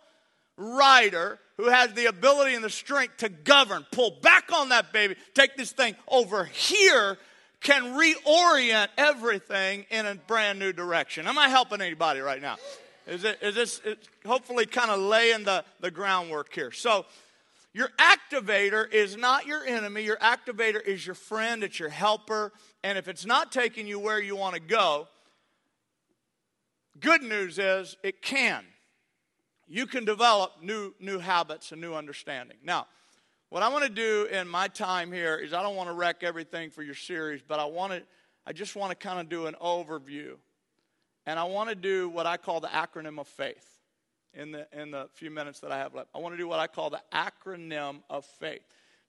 rider 0.58 1.40
who 1.58 1.70
has 1.70 1.94
the 1.94 2.06
ability 2.06 2.56
and 2.56 2.64
the 2.64 2.70
strength 2.70 3.18
to 3.18 3.30
govern 3.30 3.86
pull 3.92 4.20
back 4.22 4.52
on 4.54 4.70
that 4.70 4.92
baby 4.92 5.16
take 5.34 5.56
this 5.56 5.72
thing 5.72 5.96
over 6.08 6.46
here 6.46 7.18
can 7.66 7.98
reorient 7.98 8.90
everything 8.96 9.88
in 9.90 10.06
a 10.06 10.14
brand 10.14 10.60
new 10.60 10.72
direction. 10.72 11.26
Am 11.26 11.36
I 11.40 11.50
helping 11.50 11.82
anybody 11.82 12.20
right 12.20 12.40
now? 12.40 12.58
Is, 13.08 13.24
it, 13.24 13.40
is 13.42 13.56
this 13.56 13.82
hopefully 14.24 14.68
kind 14.68 14.92
of 14.92 15.00
laying 15.00 15.46
the, 15.46 15.66
the 15.80 15.90
groundwork 15.90 16.54
here? 16.54 16.72
So, 16.72 17.08
your 17.74 17.90
activator 18.00 18.90
is 18.90 19.18
not 19.18 19.48
your 19.48 19.66
enemy. 19.66 20.04
Your 20.04 20.16
activator 20.18 20.82
is 20.82 21.06
your 21.06 21.16
friend, 21.16 21.64
it's 21.64 21.78
your 21.78 21.90
helper. 21.90 22.54
And 22.84 22.98
if 22.98 23.08
it's 23.08 23.26
not 23.26 23.52
taking 23.52 23.88
you 23.88 24.00
where 24.00 24.22
you 24.22 24.36
want 24.36 24.54
to 24.54 24.62
go, 24.62 25.08
good 27.00 27.24
news 27.24 27.58
is 27.60 27.98
it 28.04 28.22
can. 28.22 28.64
You 29.68 29.88
can 29.88 30.06
develop 30.06 30.52
new, 30.62 30.94
new 31.00 31.18
habits 31.18 31.72
and 31.72 31.82
new 31.82 31.96
understanding. 31.96 32.58
Now, 32.64 32.86
what 33.50 33.64
I 33.64 33.70
want 33.70 33.84
to 33.84 33.90
do 33.90 34.28
in 34.32 34.48
my 34.48 34.68
time 34.68 35.12
here 35.12 35.38
is 35.38 35.54
I 35.54 35.62
don't 35.62 35.76
want 35.76 35.90
to 35.90 35.94
wreck 35.94 36.24
everything 36.24 36.70
for 36.70 36.84
your 36.84 36.96
series, 36.96 37.42
but 37.42 37.60
I 37.60 37.66
want 37.66 37.94
to 37.94 38.04
I 38.48 38.54
just 38.54 38.76
want 38.76 38.92
to 38.92 38.96
kind 38.96 39.20
of 39.20 39.28
do 39.28 39.48
an 39.48 39.56
overview. 39.62 40.36
And 41.26 41.40
I 41.40 41.46
want 41.46 41.70
to 41.70 41.76
do 41.76 42.10
what 42.10 42.28
I 42.28 42.38
call 42.38 42.60
the 42.60 42.68
acronym 42.68 43.20
of 43.20 43.28
faith 43.28 43.68
in 44.34 44.52
the 44.52 44.68
in 44.72 44.92
the 44.92 45.08
few 45.14 45.32
minutes 45.32 45.60
that 45.62 45.72
I 45.72 45.78
have 45.78 45.96
left. 45.96 46.10
I 46.14 46.20
want 46.20 46.34
to 46.34 46.38
do 46.38 46.48
what 46.48 46.60
I 46.60 46.68
call 46.68 46.90
the 46.90 47.02
acronym 47.14 48.02
of 48.10 48.26
faith. 48.26 48.62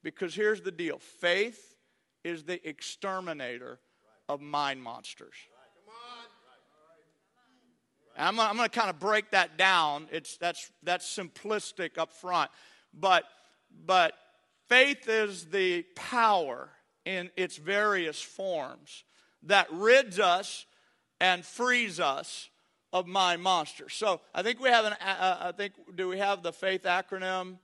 Because 0.02 0.34
here's 0.34 0.60
the 0.60 0.70
deal. 0.70 0.98
Faith 0.98 1.76
is 2.24 2.44
the 2.44 2.66
exterminator 2.68 3.78
of 4.28 4.40
mind 4.40 4.82
monsters. 4.82 5.34
And 8.16 8.28
I'm, 8.28 8.40
I'm 8.40 8.56
going 8.56 8.68
to 8.68 8.78
kind 8.78 8.90
of 8.90 8.98
break 8.98 9.30
that 9.32 9.58
down. 9.58 10.08
It's, 10.10 10.36
that's, 10.38 10.70
that's 10.82 11.06
simplistic 11.06 11.98
up 11.98 12.12
front. 12.12 12.50
But, 12.94 13.24
but 13.84 14.14
Faith 14.68 15.08
is 15.08 15.46
the 15.46 15.82
power 15.94 16.70
in 17.04 17.30
its 17.36 17.56
various 17.56 18.20
forms 18.20 19.04
that 19.44 19.68
rids 19.70 20.18
us 20.18 20.66
and 21.20 21.44
frees 21.44 22.00
us 22.00 22.50
of 22.92 23.06
mind 23.06 23.42
monsters. 23.42 23.94
So 23.94 24.20
I 24.34 24.42
think 24.42 24.60
we 24.60 24.68
have 24.68 24.84
an. 24.84 24.94
Uh, 24.94 25.36
I 25.40 25.52
think 25.52 25.74
do 25.94 26.08
we 26.08 26.18
have 26.18 26.42
the 26.42 26.52
faith 26.52 26.82
acronym, 26.82 27.58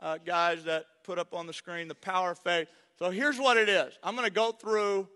uh, 0.00 0.18
guys, 0.24 0.64
that 0.64 0.86
put 1.04 1.18
up 1.18 1.34
on 1.34 1.46
the 1.46 1.52
screen 1.52 1.88
the 1.88 1.94
power 1.94 2.32
of 2.32 2.38
faith. 2.38 2.68
So 2.98 3.10
here's 3.10 3.38
what 3.38 3.56
it 3.56 3.68
is. 3.68 3.98
I'm 4.02 4.14
going 4.14 4.26
to 4.26 4.34
go 4.34 4.52
through. 4.52 5.08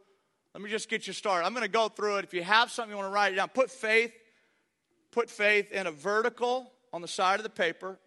Let 0.55 0.62
me 0.62 0.71
just 0.71 0.88
get 0.88 1.07
you 1.07 1.12
started. 1.12 1.47
I'm 1.47 1.53
going 1.53 1.64
to 1.64 1.71
go 1.71 1.88
through 1.88 2.19
it. 2.19 2.25
If 2.25 2.33
you 2.33 2.43
have 2.43 2.71
something 2.71 2.91
you 2.91 2.97
want 2.97 3.09
to 3.09 3.14
write 3.14 3.33
it 3.33 3.37
down, 3.37 3.49
put 3.49 3.71
faith. 3.71 4.12
Put 5.11 5.31
faith 5.31 5.71
in 5.71 5.87
a 5.87 5.93
vertical 5.93 6.73
on 6.93 7.00
the 7.00 7.09
side 7.09 7.38
of 7.38 7.45
the 7.45 7.50
paper. 7.50 7.99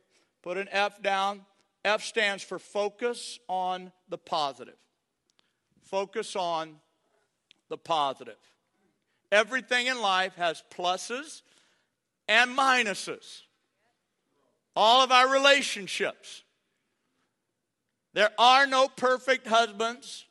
Put 0.43 0.57
an 0.57 0.67
F 0.71 1.01
down. 1.01 1.41
F 1.87 2.03
stands 2.03 2.43
for 2.43 2.59
focus 2.59 3.39
on 3.47 3.93
the 4.09 4.17
positive. 4.17 4.75
Focus 5.83 6.35
on 6.35 6.75
the 7.69 7.77
positive. 7.77 8.35
Everything 9.31 9.87
in 9.87 10.01
life 10.01 10.35
has 10.35 10.61
pluses 10.69 11.43
and 12.27 12.57
minuses. 12.57 13.43
All 14.75 15.01
of 15.01 15.13
our 15.13 15.29
relationships. 15.31 16.43
There 18.13 18.31
are 18.37 18.67
no 18.67 18.89
perfect 18.89 19.47
husbands. 19.47 20.25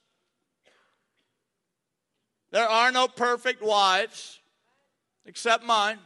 There 2.50 2.68
are 2.68 2.92
no 2.92 3.08
perfect 3.08 3.62
wives, 3.62 4.40
except 5.24 5.64
mine. 5.64 5.98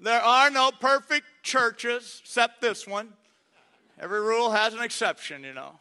There 0.00 0.20
are 0.20 0.50
no 0.50 0.72
perfect 0.80 1.26
churches, 1.48 2.20
except 2.22 2.60
this 2.60 2.86
one. 2.86 3.08
Every 3.98 4.20
rule 4.20 4.50
has 4.50 4.74
an 4.74 4.82
exception, 4.82 5.42
you 5.42 5.54
know. 5.54 5.72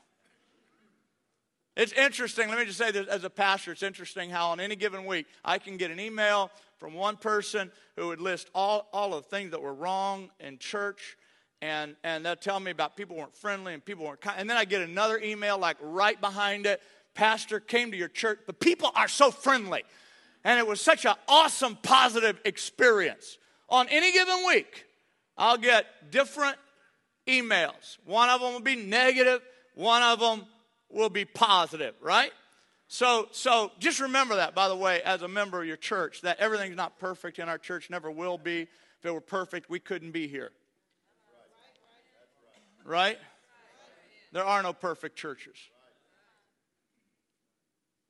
It's 1.75 1.93
interesting. 1.93 2.49
Let 2.49 2.57
me 2.57 2.65
just 2.65 2.79
say 2.79 2.89
this 2.89 3.07
as 3.07 3.23
a 3.23 3.29
pastor, 3.29 3.71
it's 3.71 3.83
interesting 3.83 4.31
how 4.31 4.49
on 4.49 4.59
any 4.59 4.75
given 4.75 5.05
week 5.05 5.27
I 5.45 5.59
can 5.59 5.77
get 5.77 5.91
an 5.91 5.99
email 5.99 6.49
from 6.79 6.93
one 6.93 7.17
person 7.17 7.71
who 7.95 8.07
would 8.07 8.19
list 8.19 8.49
all, 8.55 8.87
all 8.93 9.13
of 9.13 9.23
the 9.23 9.29
things 9.29 9.51
that 9.51 9.61
were 9.61 9.73
wrong 9.73 10.29
in 10.39 10.57
church. 10.57 11.17
And, 11.61 11.95
and 12.03 12.25
they'll 12.25 12.35
tell 12.35 12.59
me 12.59 12.71
about 12.71 12.95
people 12.95 13.15
weren't 13.15 13.35
friendly 13.35 13.73
and 13.73 13.83
people 13.83 14.05
weren't 14.05 14.21
kind. 14.21 14.39
And 14.39 14.49
then 14.49 14.57
I 14.57 14.65
get 14.65 14.81
another 14.81 15.19
email 15.19 15.57
like 15.57 15.77
right 15.81 16.19
behind 16.19 16.65
it 16.65 16.81
Pastor 17.17 17.59
came 17.59 17.89
to 17.89 17.97
your 17.97 18.09
church. 18.09 18.41
The 18.45 18.53
people 18.53 18.91
are 18.95 19.07
so 19.07 19.31
friendly. 19.31 19.83
And 20.43 20.59
it 20.59 20.67
was 20.67 20.79
such 20.79 21.03
an 21.03 21.15
awesome, 21.27 21.75
positive 21.81 22.39
experience. 22.45 23.39
On 23.69 23.87
any 23.89 24.13
given 24.13 24.45
week, 24.47 24.85
I'll 25.37 25.57
get 25.57 25.85
different 26.11 26.57
emails. 27.27 27.97
One 28.05 28.29
of 28.29 28.41
them 28.41 28.53
will 28.53 28.59
be 28.61 28.75
negative, 28.75 29.41
one 29.75 30.01
of 30.01 30.19
them 30.19 30.45
will 30.89 31.09
be 31.09 31.25
positive, 31.25 31.93
right? 32.01 32.31
So, 32.87 33.27
so 33.31 33.71
just 33.79 33.99
remember 33.99 34.37
that, 34.37 34.55
by 34.55 34.69
the 34.69 34.75
way, 34.75 35.01
as 35.03 35.21
a 35.21 35.27
member 35.27 35.61
of 35.61 35.67
your 35.67 35.77
church, 35.77 36.21
that 36.21 36.39
everything's 36.39 36.77
not 36.77 36.97
perfect 36.99 37.37
in 37.37 37.49
our 37.49 37.57
church, 37.57 37.89
never 37.89 38.09
will 38.09 38.37
be. 38.37 38.61
If 38.61 39.05
it 39.05 39.11
were 39.11 39.21
perfect, 39.21 39.69
we 39.69 39.79
couldn't 39.79 40.11
be 40.11 40.27
here. 40.27 40.51
Right? 42.85 43.17
There 44.31 44.45
are 44.45 44.63
no 44.63 44.71
perfect 44.71 45.17
churches. 45.17 45.57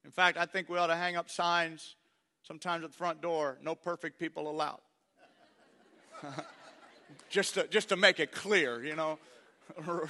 In 0.06 0.12
fact, 0.12 0.38
I 0.38 0.46
think 0.46 0.70
we 0.70 0.78
ought 0.78 0.88
to 0.88 0.96
hang 0.96 1.16
up 1.16 1.30
signs 1.30 1.96
sometimes 2.44 2.86
at 2.86 2.92
the 2.92 2.98
front 2.98 3.22
door 3.22 3.58
no 3.62 3.76
perfect 3.76 4.20
people 4.20 4.50
allowed. 4.50 4.80
just, 7.30 7.56
to, 7.56 7.68
just 7.68 7.90
to 7.90 7.96
make 7.96 8.20
it 8.20 8.32
clear, 8.32 8.84
you 8.84 8.96
know, 8.96 9.20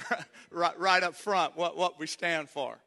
right, 0.50 0.78
right 0.78 1.02
up 1.02 1.14
front 1.14 1.56
what, 1.56 1.76
what 1.76 1.98
we 1.98 2.06
stand 2.06 2.48
for. 2.48 2.78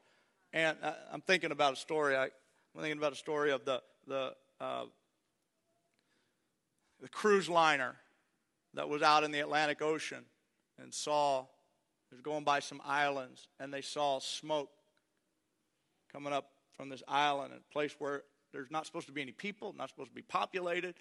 And 0.53 0.77
I, 0.84 0.94
am 1.13 1.22
thinking 1.22 1.51
about 1.51 1.74
a 1.74 1.75
story. 1.75 2.15
I, 2.15 2.25
am 2.25 2.32
thinking 2.80 2.98
about 2.98 3.13
a 3.13 3.18
story 3.18 3.51
of 3.51 3.65
the, 3.65 3.82
the, 4.08 4.34
uh, 4.60 4.86
the 7.01 7.10
cruise 7.10 7.50
liner 7.50 7.96
that 8.74 8.88
was 8.88 9.01
out 9.01 9.24
in 9.24 9.32
the 9.32 9.39
Atlantic 9.39 9.82
Ocean 9.82 10.24
and 10.82 10.94
saw, 10.94 11.46
was 12.12 12.22
going 12.22 12.44
by 12.44 12.60
some 12.60 12.82
islands, 12.86 13.48
and 13.60 13.74
they 13.74 13.82
saw 13.82 14.20
smoke 14.20 14.70
coming 16.12 16.34
up 16.34 16.50
from 16.75 16.89
this 16.89 17.03
island, 17.08 17.53
a 17.53 17.74
place 17.74 17.96
where 18.00 18.24
there's 18.51 18.72
not 18.72 18.86
supposed 18.86 19.08
to 19.08 19.13
be 19.13 19.22
any 19.22 19.32
people, 19.32 19.74
not 19.77 19.89
supposed 19.89 20.10
to 20.10 20.15
be 20.15 20.22
populated. 20.22 20.96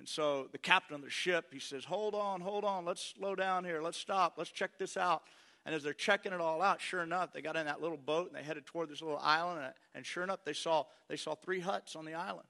And 0.00 0.08
so 0.08 0.48
the 0.50 0.56
captain 0.56 0.96
of 0.96 1.02
the 1.02 1.10
ship, 1.10 1.52
he 1.52 1.58
says, 1.58 1.84
Hold 1.84 2.14
on, 2.14 2.40
hold 2.40 2.64
on, 2.64 2.86
let's 2.86 3.12
slow 3.18 3.34
down 3.34 3.66
here, 3.66 3.82
let's 3.82 3.98
stop, 3.98 4.36
let's 4.38 4.50
check 4.50 4.78
this 4.78 4.96
out. 4.96 5.24
And 5.66 5.74
as 5.74 5.82
they're 5.82 5.92
checking 5.92 6.32
it 6.32 6.40
all 6.40 6.62
out, 6.62 6.80
sure 6.80 7.02
enough, 7.02 7.34
they 7.34 7.42
got 7.42 7.54
in 7.54 7.66
that 7.66 7.82
little 7.82 7.98
boat 7.98 8.28
and 8.28 8.34
they 8.34 8.42
headed 8.42 8.64
toward 8.64 8.88
this 8.88 9.02
little 9.02 9.18
island. 9.18 9.74
And, 9.94 10.06
sure 10.06 10.24
enough, 10.24 10.42
they 10.42 10.54
saw, 10.54 10.84
they 11.10 11.18
saw 11.18 11.34
three 11.34 11.60
huts 11.60 11.96
on 11.96 12.04
the 12.06 12.14
island. 12.14 12.48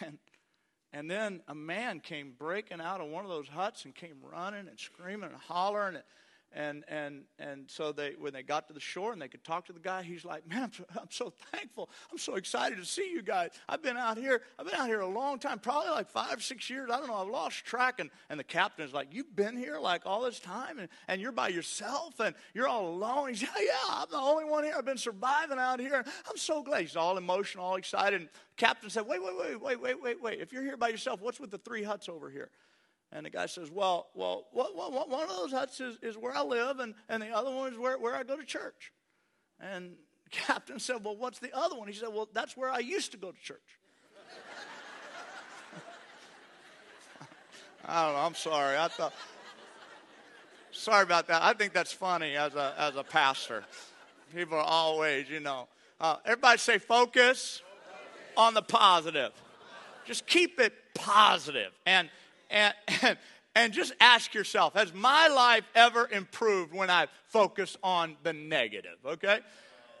And, 0.00 0.18
and 0.90 1.10
then 1.10 1.42
a 1.48 1.54
man 1.54 2.00
came 2.00 2.32
breaking 2.38 2.80
out 2.80 3.02
of 3.02 3.08
one 3.08 3.24
of 3.24 3.30
those 3.30 3.48
huts 3.48 3.84
and 3.84 3.94
came 3.94 4.16
running 4.22 4.68
and 4.68 4.80
screaming 4.80 5.28
and 5.28 5.38
hollering. 5.38 5.96
And, 5.96 6.04
and 6.52 6.84
and 6.88 7.24
and 7.38 7.70
so 7.70 7.92
they 7.92 8.14
when 8.18 8.32
they 8.32 8.42
got 8.42 8.66
to 8.68 8.74
the 8.74 8.80
shore 8.80 9.12
and 9.12 9.20
they 9.20 9.28
could 9.28 9.44
talk 9.44 9.66
to 9.66 9.72
the 9.72 9.80
guy 9.80 10.02
he's 10.02 10.24
like 10.24 10.46
man 10.48 10.64
I'm 10.64 10.72
so, 10.72 10.84
I'm 10.90 11.10
so, 11.10 11.32
thankful. 11.52 11.90
I'm 12.10 12.18
so 12.18 12.36
excited 12.36 12.78
to 12.78 12.84
see 12.84 13.10
you 13.10 13.22
guys. 13.22 13.50
I've 13.68 13.82
been 13.82 13.96
out 13.96 14.16
here 14.16 14.42
i've 14.58 14.66
been 14.66 14.74
out 14.74 14.88
here 14.88 15.00
a 15.00 15.08
long 15.08 15.38
time 15.38 15.58
probably 15.58 15.90
like 15.90 16.08
five 16.08 16.42
six 16.42 16.70
years. 16.70 16.90
I 16.90 16.98
don't 16.98 17.08
know 17.08 17.14
i've 17.14 17.28
lost 17.28 17.64
track. 17.64 18.00
And, 18.00 18.10
and 18.30 18.40
the 18.40 18.44
captain 18.44 18.86
is 18.86 18.92
like 18.92 19.08
you've 19.12 19.34
been 19.34 19.56
here 19.56 19.78
like 19.78 20.02
all 20.06 20.22
this 20.22 20.40
time 20.40 20.78
and, 20.78 20.88
and 21.06 21.20
you're 21.20 21.32
by 21.32 21.48
yourself 21.48 22.18
and 22.20 22.34
you're 22.54 22.68
all 22.68 22.88
alone. 22.88 23.28
He's 23.28 23.42
yeah 23.42 23.48
yeah 23.58 23.72
i'm 23.90 24.10
the 24.10 24.16
only 24.16 24.44
one 24.44 24.64
here. 24.64 24.74
I've 24.76 24.86
been 24.86 24.98
surviving 24.98 25.58
out 25.58 25.80
here. 25.80 26.04
I'm 26.28 26.36
so 26.36 26.62
glad. 26.62 26.82
He's 26.82 26.96
all 26.96 27.18
emotional 27.18 27.64
all 27.64 27.76
excited. 27.76 28.20
And 28.20 28.30
captain 28.56 28.90
said 28.90 29.06
wait 29.06 29.22
wait 29.22 29.36
wait 29.36 29.60
wait 29.60 29.80
wait 29.80 30.02
wait 30.02 30.22
wait. 30.22 30.40
If 30.40 30.52
you're 30.52 30.62
here 30.62 30.76
by 30.76 30.88
yourself 30.88 31.20
what's 31.20 31.40
with 31.40 31.50
the 31.50 31.58
three 31.58 31.82
huts 31.82 32.08
over 32.08 32.30
here 32.30 32.50
and 33.12 33.24
the 33.24 33.30
guy 33.30 33.46
says, 33.46 33.70
Well, 33.70 34.08
well, 34.14 34.44
one 34.52 35.22
of 35.22 35.28
those 35.28 35.52
huts 35.52 35.80
is, 35.80 35.98
is 36.02 36.16
where 36.16 36.34
I 36.34 36.42
live, 36.42 36.78
and, 36.80 36.94
and 37.08 37.22
the 37.22 37.30
other 37.30 37.50
one 37.50 37.72
is 37.72 37.78
where, 37.78 37.98
where 37.98 38.14
I 38.14 38.22
go 38.22 38.36
to 38.36 38.44
church. 38.44 38.92
And 39.60 39.92
the 40.24 40.30
captain 40.30 40.78
said, 40.78 41.02
Well, 41.02 41.16
what's 41.16 41.38
the 41.38 41.56
other 41.56 41.76
one? 41.76 41.88
He 41.88 41.94
said, 41.94 42.10
Well, 42.12 42.28
that's 42.32 42.56
where 42.56 42.70
I 42.70 42.80
used 42.80 43.12
to 43.12 43.18
go 43.18 43.32
to 43.32 43.40
church. 43.40 43.78
I 47.86 48.04
don't 48.04 48.14
know. 48.14 48.20
I'm 48.20 48.34
sorry. 48.34 48.76
I 48.76 48.88
thought. 48.88 49.14
Sorry 50.70 51.02
about 51.02 51.26
that. 51.28 51.42
I 51.42 51.54
think 51.54 51.72
that's 51.72 51.92
funny 51.92 52.36
as 52.36 52.54
a 52.54 52.74
as 52.78 52.94
a 52.96 53.02
pastor. 53.02 53.64
People 54.34 54.58
are 54.58 54.64
always, 54.64 55.30
you 55.30 55.40
know. 55.40 55.66
Uh, 56.00 56.16
everybody 56.24 56.58
say 56.58 56.78
focus 56.78 57.62
on 58.36 58.52
the 58.54 58.62
positive. 58.62 59.32
Just 60.04 60.26
keep 60.26 60.60
it 60.60 60.74
positive. 60.94 61.72
And 61.86 62.10
and, 62.50 62.74
and, 63.02 63.18
and 63.54 63.72
just 63.72 63.92
ask 64.00 64.34
yourself 64.34 64.74
has 64.74 64.94
my 64.94 65.28
life 65.28 65.64
ever 65.74 66.08
improved 66.10 66.72
when 66.72 66.90
I 66.90 67.06
focus 67.28 67.76
on 67.82 68.16
the 68.22 68.32
negative? 68.32 68.98
Okay? 69.04 69.40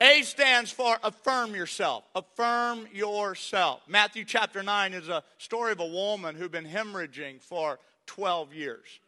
A 0.00 0.22
stands 0.22 0.70
for 0.70 0.96
affirm 1.02 1.54
yourself. 1.54 2.04
Affirm 2.14 2.86
yourself. 2.92 3.80
Matthew 3.88 4.24
chapter 4.24 4.62
9 4.62 4.92
is 4.92 5.08
a 5.08 5.24
story 5.38 5.72
of 5.72 5.80
a 5.80 5.86
woman 5.86 6.36
who'd 6.36 6.52
been 6.52 6.66
hemorrhaging 6.66 7.42
for 7.42 7.80
12 8.06 8.54
years. 8.54 9.00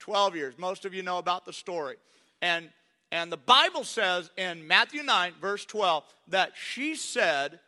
12 0.00 0.36
years. 0.36 0.54
Most 0.58 0.84
of 0.84 0.92
you 0.92 1.02
know 1.02 1.16
about 1.18 1.46
the 1.46 1.52
story. 1.52 1.96
And, 2.42 2.68
and 3.10 3.32
the 3.32 3.38
Bible 3.38 3.84
says 3.84 4.30
in 4.36 4.66
Matthew 4.66 5.02
9, 5.02 5.34
verse 5.40 5.64
12, 5.64 6.04
that 6.28 6.52
she 6.56 6.94
said 6.94 7.60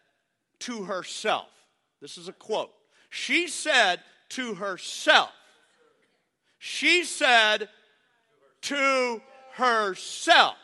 to 0.60 0.84
herself, 0.84 1.48
this 2.02 2.18
is 2.18 2.28
a 2.28 2.32
quote, 2.32 2.72
she 3.08 3.48
said 3.48 4.00
to 4.34 4.54
herself. 4.54 5.30
She 6.58 7.04
said 7.04 7.68
to 8.62 9.22
herself. 9.52 10.56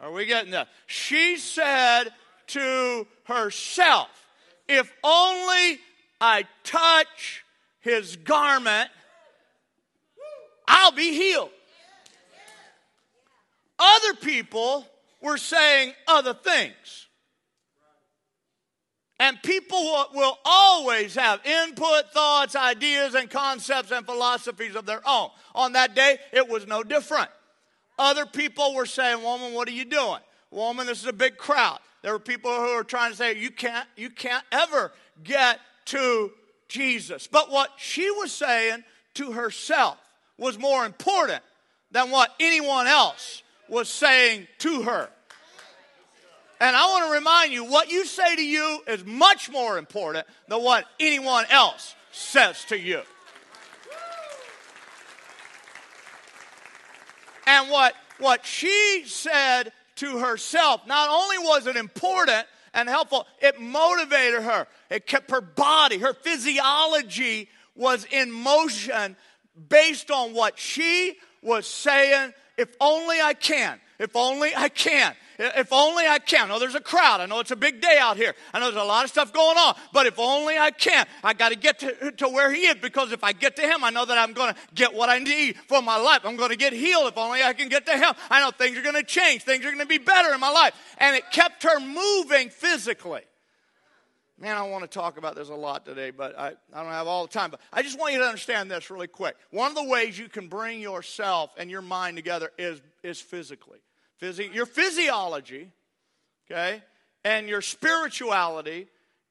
Are 0.00 0.12
we 0.12 0.26
getting 0.26 0.52
that? 0.52 0.68
She 0.86 1.36
said 1.38 2.04
to 2.48 3.06
herself, 3.24 4.08
If 4.68 4.92
only 5.02 5.80
I 6.20 6.44
touch 6.62 7.44
his 7.80 8.14
garment, 8.16 8.90
I'll 10.68 10.92
be 10.92 11.14
healed. 11.14 11.50
Other 13.78 14.14
people 14.14 14.86
were 15.20 15.36
saying 15.36 15.94
other 16.06 16.34
things. 16.34 17.07
And 19.20 19.42
people 19.42 20.06
will, 20.14 20.38
always 20.44 21.14
have 21.16 21.44
input, 21.44 22.12
thoughts, 22.12 22.54
ideas, 22.54 23.14
and 23.14 23.28
concepts 23.28 23.90
and 23.90 24.06
philosophies 24.06 24.76
of 24.76 24.86
their 24.86 25.00
own. 25.06 25.30
On 25.54 25.72
that 25.72 25.94
day, 25.94 26.18
it 26.32 26.48
was 26.48 26.66
no 26.66 26.84
different. 26.84 27.28
Other 27.98 28.26
people 28.26 28.74
were 28.74 28.86
saying, 28.86 29.22
Woman, 29.22 29.54
what 29.54 29.66
are 29.66 29.72
you 29.72 29.84
doing? 29.84 30.20
Woman, 30.50 30.86
this 30.86 31.00
is 31.00 31.06
a 31.06 31.12
big 31.12 31.36
crowd. 31.36 31.80
There 32.02 32.12
were 32.12 32.20
people 32.20 32.54
who 32.54 32.76
were 32.76 32.84
trying 32.84 33.10
to 33.10 33.16
say, 33.16 33.36
You 33.36 33.50
can't, 33.50 33.86
you 33.96 34.10
can't 34.10 34.44
ever 34.52 34.92
get 35.24 35.58
to 35.86 36.30
Jesus. 36.68 37.26
But 37.26 37.50
what 37.50 37.70
she 37.76 38.08
was 38.10 38.30
saying 38.30 38.84
to 39.14 39.32
herself 39.32 39.98
was 40.38 40.58
more 40.58 40.86
important 40.86 41.42
than 41.90 42.10
what 42.10 42.34
anyone 42.38 42.86
else 42.86 43.42
was 43.68 43.88
saying 43.88 44.46
to 44.58 44.82
her. 44.82 45.10
And 46.60 46.74
I 46.74 46.86
want 46.88 47.06
to 47.06 47.12
remind 47.12 47.52
you 47.52 47.64
what 47.64 47.90
you 47.90 48.04
say 48.04 48.34
to 48.34 48.44
you 48.44 48.80
is 48.86 49.04
much 49.04 49.50
more 49.50 49.78
important 49.78 50.26
than 50.48 50.62
what 50.62 50.84
anyone 50.98 51.44
else 51.50 51.94
says 52.10 52.64
to 52.66 52.78
you. 52.78 53.02
And 57.46 57.70
what, 57.70 57.94
what 58.18 58.44
she 58.44 59.04
said 59.06 59.72
to 59.96 60.18
herself, 60.18 60.86
not 60.86 61.08
only 61.08 61.38
was 61.38 61.66
it 61.66 61.76
important 61.76 62.46
and 62.74 62.88
helpful, 62.88 63.26
it 63.40 63.60
motivated 63.60 64.42
her. 64.42 64.66
It 64.90 65.06
kept 65.06 65.30
her 65.30 65.40
body, 65.40 65.98
her 65.98 66.12
physiology 66.12 67.48
was 67.74 68.04
in 68.10 68.30
motion 68.30 69.16
based 69.68 70.10
on 70.10 70.34
what 70.34 70.58
she 70.58 71.16
was 71.42 71.66
saying. 71.66 72.34
If 72.56 72.74
only 72.80 73.20
I 73.20 73.34
can, 73.34 73.80
if 73.98 74.14
only 74.14 74.54
I 74.56 74.68
can. 74.68 75.14
If 75.40 75.72
only 75.72 76.04
I 76.04 76.18
can. 76.18 76.46
I 76.46 76.48
know 76.48 76.58
there's 76.58 76.74
a 76.74 76.80
crowd. 76.80 77.20
I 77.20 77.26
know 77.26 77.38
it's 77.38 77.52
a 77.52 77.56
big 77.56 77.80
day 77.80 77.96
out 78.00 78.16
here. 78.16 78.34
I 78.52 78.58
know 78.58 78.72
there's 78.72 78.82
a 78.82 78.86
lot 78.86 79.04
of 79.04 79.10
stuff 79.10 79.32
going 79.32 79.56
on. 79.56 79.76
But 79.92 80.06
if 80.06 80.18
only 80.18 80.58
I 80.58 80.72
can. 80.72 81.06
I 81.22 81.32
got 81.32 81.50
to 81.50 81.56
get 81.56 81.78
to 82.18 82.28
where 82.28 82.52
he 82.52 82.62
is 82.62 82.74
because 82.76 83.12
if 83.12 83.22
I 83.22 83.32
get 83.32 83.54
to 83.56 83.62
him, 83.62 83.84
I 83.84 83.90
know 83.90 84.04
that 84.04 84.18
I'm 84.18 84.32
going 84.32 84.52
to 84.52 84.60
get 84.74 84.94
what 84.94 85.08
I 85.08 85.20
need 85.20 85.56
for 85.68 85.80
my 85.80 85.96
life. 85.96 86.22
I'm 86.24 86.34
going 86.34 86.50
to 86.50 86.56
get 86.56 86.72
healed 86.72 87.06
if 87.06 87.16
only 87.16 87.44
I 87.44 87.52
can 87.52 87.68
get 87.68 87.86
to 87.86 87.96
him. 87.96 88.14
I 88.30 88.40
know 88.40 88.50
things 88.50 88.76
are 88.76 88.82
going 88.82 88.96
to 88.96 89.04
change. 89.04 89.42
Things 89.42 89.64
are 89.64 89.68
going 89.68 89.78
to 89.78 89.86
be 89.86 89.98
better 89.98 90.34
in 90.34 90.40
my 90.40 90.50
life. 90.50 90.74
And 90.98 91.14
it 91.14 91.30
kept 91.30 91.62
her 91.62 91.78
moving 91.78 92.50
physically. 92.50 93.22
Man, 94.40 94.56
I 94.56 94.62
want 94.62 94.82
to 94.82 94.88
talk 94.88 95.18
about 95.18 95.36
this 95.36 95.48
a 95.48 95.54
lot 95.54 95.84
today, 95.84 96.10
but 96.10 96.36
I, 96.38 96.52
I 96.72 96.82
don't 96.82 96.92
have 96.92 97.06
all 97.06 97.26
the 97.26 97.32
time. 97.32 97.50
But 97.50 97.60
I 97.72 97.82
just 97.82 97.98
want 97.98 98.12
you 98.12 98.20
to 98.20 98.24
understand 98.24 98.70
this 98.70 98.90
really 98.90 99.08
quick. 99.08 99.36
One 99.50 99.70
of 99.70 99.76
the 99.76 99.84
ways 99.84 100.18
you 100.18 100.28
can 100.28 100.48
bring 100.48 100.80
yourself 100.80 101.50
and 101.56 101.70
your 101.70 101.82
mind 101.82 102.16
together 102.16 102.50
is, 102.58 102.80
is 103.04 103.20
physically. 103.20 103.78
Physi- 104.20 104.52
your 104.52 104.66
physiology, 104.66 105.70
okay, 106.50 106.82
and 107.24 107.48
your 107.48 107.62
spirituality 107.62 108.88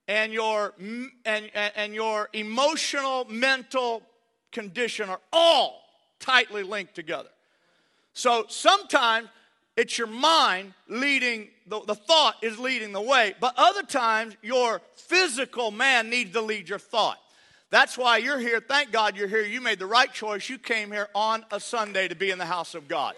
and 0.07 0.31
your 0.31 0.73
and, 0.79 1.11
and, 1.25 1.71
and 1.75 1.93
your 1.93 2.29
emotional 2.33 3.25
mental 3.29 4.01
condition 4.51 5.09
are 5.09 5.19
all 5.33 5.81
tightly 6.19 6.63
linked 6.63 6.95
together. 6.95 7.29
So 8.13 8.45
sometimes 8.49 9.29
it's 9.75 9.95
your 9.97 10.07
mind 10.07 10.73
leading, 10.87 11.49
the, 11.67 11.81
the 11.81 11.93
thought 11.93 12.35
is 12.41 12.57
leading 12.57 12.93
the 12.93 13.01
way, 13.01 13.35
but 13.39 13.53
other 13.57 13.83
times 13.83 14.35
your 14.41 14.81
physical 14.95 15.69
man 15.69 16.09
needs 16.09 16.31
to 16.33 16.41
lead 16.41 16.67
your 16.67 16.79
thought. 16.79 17.19
That's 17.69 17.95
why 17.95 18.17
you're 18.17 18.39
here. 18.39 18.59
Thank 18.59 18.91
God 18.91 19.15
you're 19.15 19.27
here. 19.27 19.43
You 19.43 19.61
made 19.61 19.77
the 19.77 19.85
right 19.85 20.11
choice. 20.11 20.49
You 20.49 20.57
came 20.57 20.91
here 20.91 21.09
on 21.13 21.45
a 21.51 21.59
Sunday 21.59 22.07
to 22.07 22.15
be 22.15 22.31
in 22.31 22.39
the 22.39 22.45
house 22.45 22.73
of 22.73 22.87
God. 22.87 23.13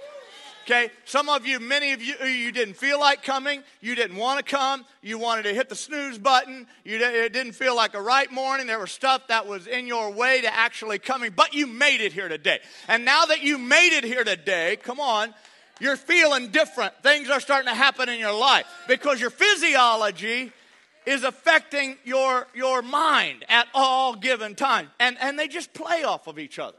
Okay? 0.70 0.92
Some 1.06 1.30
of 1.30 1.48
you, 1.48 1.60
many 1.60 1.94
of 1.94 2.02
you, 2.02 2.14
you 2.26 2.52
didn't 2.52 2.76
feel 2.76 3.00
like 3.00 3.24
coming. 3.24 3.64
You 3.82 3.96
didn't 3.96 4.18
want 4.18 4.38
to 4.38 4.44
come. 4.44 4.86
You 5.02 5.18
wanted 5.18 5.44
to 5.44 5.54
hit 5.54 5.68
the 5.68 5.76
snooze 5.76 6.20
button. 6.20 6.68
You, 6.84 6.98
it 7.00 7.34
didn't 7.34 7.54
feel 7.54 7.76
like 7.76 7.96
a 7.96 8.02
right 8.02 8.32
morning. 8.32 8.68
There 8.68 8.78
was 8.78 8.92
stuff 8.92 9.30
that 9.30 9.48
was 9.48 9.66
in 9.66 9.88
your 9.88 10.12
way 10.12 10.42
to 10.42 10.56
actually 10.56 11.00
coming, 11.00 11.32
but 11.36 11.56
you 11.56 11.66
made 11.66 12.02
it 12.02 12.14
here 12.14 12.30
today. 12.30 12.60
And 12.88 13.04
now 13.04 13.26
that 13.26 13.42
you 13.42 13.58
made 13.58 13.98
it 13.98 14.04
here 14.04 14.24
today, 14.24 14.76
come 14.76 15.00
on, 15.00 15.34
you're 15.80 15.98
feeling 15.98 16.50
different. 16.50 16.94
Things 17.02 17.32
are 17.32 17.40
starting 17.40 17.70
to 17.70 17.76
happen 17.76 18.08
in 18.08 18.20
your 18.20 18.38
life 18.38 18.68
because 18.88 19.20
your 19.20 19.32
physiology 19.32 20.52
is 21.08 21.24
affecting 21.24 21.98
your, 22.04 22.46
your 22.54 22.84
mind 22.84 23.44
at 23.50 23.68
all 23.74 24.14
given 24.14 24.54
time. 24.54 24.92
And, 25.00 25.18
and 25.20 25.40
they 25.40 25.48
just 25.48 25.74
play 25.74 26.04
off 26.04 26.28
of 26.28 26.38
each 26.38 26.60
other. 26.60 26.78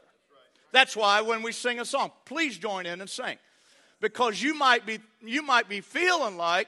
That's 0.71 0.95
why 0.95 1.19
when 1.19 1.41
we 1.41 1.51
sing 1.51 1.81
a 1.81 1.85
song, 1.85 2.11
please 2.23 2.57
join 2.57 2.85
in 2.85 3.01
and 3.01 3.09
sing 3.09 3.37
because 4.01 4.41
you 4.41 4.53
might 4.53 4.85
be 4.85 4.99
you 5.23 5.41
might 5.43 5.69
be 5.69 5.79
feeling 5.79 6.35
like 6.35 6.67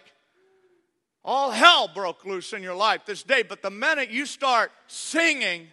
all 1.26 1.52
hell 1.52 1.90
broke 1.94 2.24
loose 2.26 2.54
in 2.54 2.64
your 2.64 2.76
life 2.76 3.02
this 3.06 3.24
day 3.24 3.44
but 3.44 3.62
the 3.62 3.72
minute 3.72 4.10
you 4.10 4.26
start 4.26 4.72
singing 4.88 5.68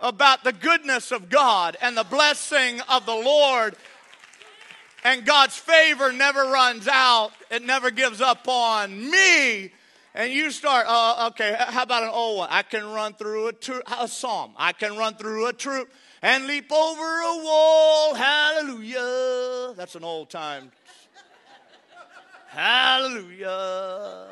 about 0.00 0.42
the 0.44 0.52
goodness 0.52 1.12
of 1.12 1.28
God 1.28 1.76
and 1.82 1.96
the 1.96 2.04
blessing 2.04 2.80
of 2.88 3.04
the 3.04 3.14
Lord 3.14 3.74
and 5.04 5.24
God's 5.26 5.56
favor 5.56 6.12
never 6.12 6.44
runs 6.44 6.88
out 6.88 7.32
it 7.50 7.62
never 7.62 7.90
gives 7.90 8.20
up 8.20 8.46
on 8.48 9.10
me 9.10 9.72
and 10.14 10.30
you 10.30 10.50
start, 10.50 10.84
uh, 10.86 11.28
okay, 11.30 11.56
how 11.58 11.84
about 11.84 12.02
an 12.02 12.10
old 12.10 12.38
one? 12.38 12.48
I 12.50 12.62
can 12.62 12.84
run 12.92 13.14
through 13.14 13.48
a, 13.48 13.52
tro- 13.54 13.80
a 13.98 14.06
psalm. 14.06 14.52
I 14.58 14.72
can 14.72 14.98
run 14.98 15.14
through 15.14 15.46
a 15.46 15.54
troop 15.54 15.90
and 16.22 16.46
leap 16.46 16.72
over 16.72 17.02
a 17.02 17.44
wall. 17.44 18.14
Hallelujah. 18.14 19.74
That's 19.76 19.96
an 19.96 20.04
old 20.04 20.30
time. 20.30 20.70
Hallelujah. 22.48 24.28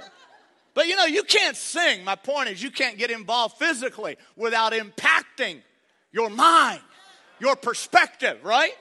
But 0.75 0.87
you 0.87 0.97
know, 0.97 1.07
you 1.07 1.25
can't 1.25 1.57
sing. 1.57 2.05
My 2.05 2.15
point 2.15 2.49
is, 2.49 2.63
you 2.63 2.71
can't 2.71 2.97
get 2.97 3.11
involved 3.11 3.59
physically 3.59 4.17
without 4.37 4.73
impacting 4.73 5.61
your 6.13 6.31
mind, 6.31 6.81
your 7.41 7.57
perspective, 7.57 8.39
right? 8.45 8.73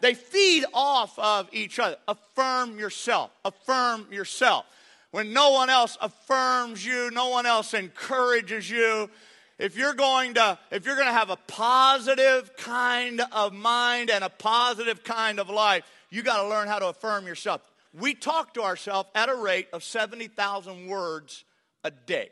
They 0.00 0.14
feed 0.14 0.64
off 0.72 1.18
of 1.18 1.48
each 1.52 1.78
other. 1.78 1.96
Affirm 2.06 2.78
yourself. 2.78 3.30
Affirm 3.44 4.06
yourself. 4.12 4.66
When 5.10 5.32
no 5.32 5.52
one 5.52 5.70
else 5.70 5.96
affirms 6.00 6.84
you, 6.84 7.10
no 7.10 7.30
one 7.30 7.46
else 7.46 7.72
encourages 7.72 8.70
you, 8.70 9.08
if 9.58 9.76
you're 9.76 9.94
going 9.94 10.34
to 10.34 10.58
if 10.70 10.84
you're 10.84 10.96
going 10.96 11.06
to 11.06 11.12
have 11.12 11.30
a 11.30 11.36
positive 11.48 12.56
kind 12.56 13.22
of 13.32 13.52
mind 13.52 14.10
and 14.10 14.22
a 14.22 14.28
positive 14.28 15.04
kind 15.04 15.40
of 15.40 15.48
life 15.48 15.84
you 16.10 16.22
got 16.22 16.42
to 16.42 16.48
learn 16.48 16.68
how 16.68 16.78
to 16.78 16.88
affirm 16.88 17.26
yourself 17.26 17.60
we 17.92 18.14
talk 18.14 18.54
to 18.54 18.62
ourselves 18.62 19.08
at 19.14 19.28
a 19.28 19.34
rate 19.34 19.68
of 19.72 19.82
70,000 19.82 20.86
words 20.86 21.44
a 21.84 21.90
day 21.90 22.30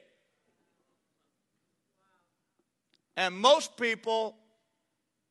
and 3.16 3.36
most 3.36 3.76
people 3.76 4.36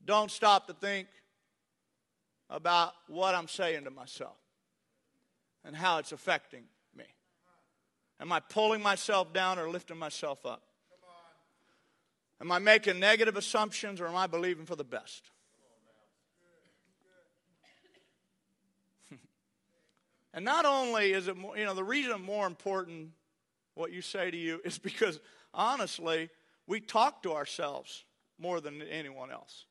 don't 0.05 0.31
stop 0.31 0.67
to 0.67 0.73
think 0.73 1.07
about 2.49 2.93
what 3.07 3.35
I'm 3.35 3.47
saying 3.47 3.85
to 3.85 3.91
myself 3.91 4.37
and 5.65 5.75
how 5.75 5.97
it's 5.97 6.11
affecting 6.11 6.63
me. 6.95 7.05
Am 8.19 8.31
I 8.31 8.39
pulling 8.39 8.81
myself 8.81 9.33
down 9.33 9.59
or 9.59 9.69
lifting 9.69 9.97
myself 9.97 10.45
up? 10.45 10.61
Am 12.41 12.51
I 12.51 12.59
making 12.59 12.99
negative 12.99 13.37
assumptions 13.37 14.01
or 14.01 14.07
am 14.07 14.15
I 14.15 14.27
believing 14.27 14.65
for 14.65 14.75
the 14.75 14.83
best? 14.83 15.23
and 20.33 20.43
not 20.43 20.65
only 20.65 21.13
is 21.13 21.27
it 21.27 21.37
more, 21.37 21.57
you 21.57 21.65
know, 21.65 21.73
the 21.73 21.83
reason 21.83 22.21
more 22.21 22.45
important 22.45 23.11
what 23.75 23.91
you 23.91 24.01
say 24.01 24.29
to 24.29 24.37
you 24.37 24.61
is 24.65 24.77
because 24.77 25.19
honestly, 25.53 26.29
we 26.67 26.79
talk 26.79 27.23
to 27.23 27.33
ourselves 27.33 28.03
more 28.39 28.59
than 28.61 28.81
anyone 28.81 29.31
else. 29.31 29.65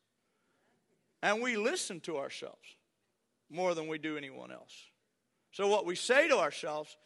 And 1.22 1.40
we 1.40 1.56
listen 1.56 2.00
to 2.00 2.18
ourselves 2.18 2.76
more 3.48 3.74
than 3.74 3.86
we 3.86 3.98
do 3.98 4.16
anyone 4.16 4.50
else. 4.50 4.72
So 5.52 5.68
what 5.68 5.86
we 5.86 5.94
say 5.94 6.28
to 6.28 6.38
ourselves 6.38 6.96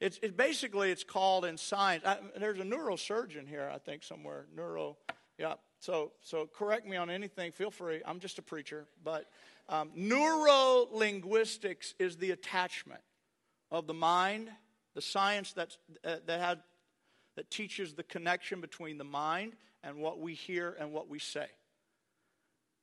it's, 0.00 0.18
it 0.22 0.36
basically 0.36 0.90
it's 0.90 1.04
called 1.04 1.44
in 1.44 1.56
science. 1.56 2.04
I, 2.04 2.18
there's 2.38 2.58
a 2.58 2.64
neurosurgeon 2.64 3.48
here, 3.48 3.70
I 3.72 3.78
think 3.78 4.02
somewhere. 4.02 4.46
Neuro, 4.54 4.96
yeah. 5.38 5.54
So 5.80 6.12
so 6.20 6.48
correct 6.52 6.86
me 6.86 6.96
on 6.96 7.10
anything. 7.10 7.52
Feel 7.52 7.70
free. 7.70 8.02
I'm 8.06 8.20
just 8.20 8.38
a 8.38 8.42
preacher, 8.42 8.86
but 9.02 9.30
um, 9.68 9.90
neuro 9.94 10.88
linguistics 10.92 11.94
is 11.98 12.16
the 12.16 12.32
attachment 12.32 13.00
of 13.70 13.86
the 13.86 13.94
mind, 13.94 14.50
the 14.94 15.00
science 15.00 15.52
that's, 15.52 15.78
uh, 16.04 16.16
that 16.26 16.40
had 16.40 16.60
that 17.36 17.50
teaches 17.50 17.94
the 17.94 18.02
connection 18.02 18.60
between 18.60 18.98
the 18.98 19.04
mind 19.04 19.54
and 19.82 19.96
what 19.96 20.20
we 20.20 20.34
hear 20.34 20.76
and 20.78 20.92
what 20.92 21.08
we 21.08 21.18
say. 21.18 21.46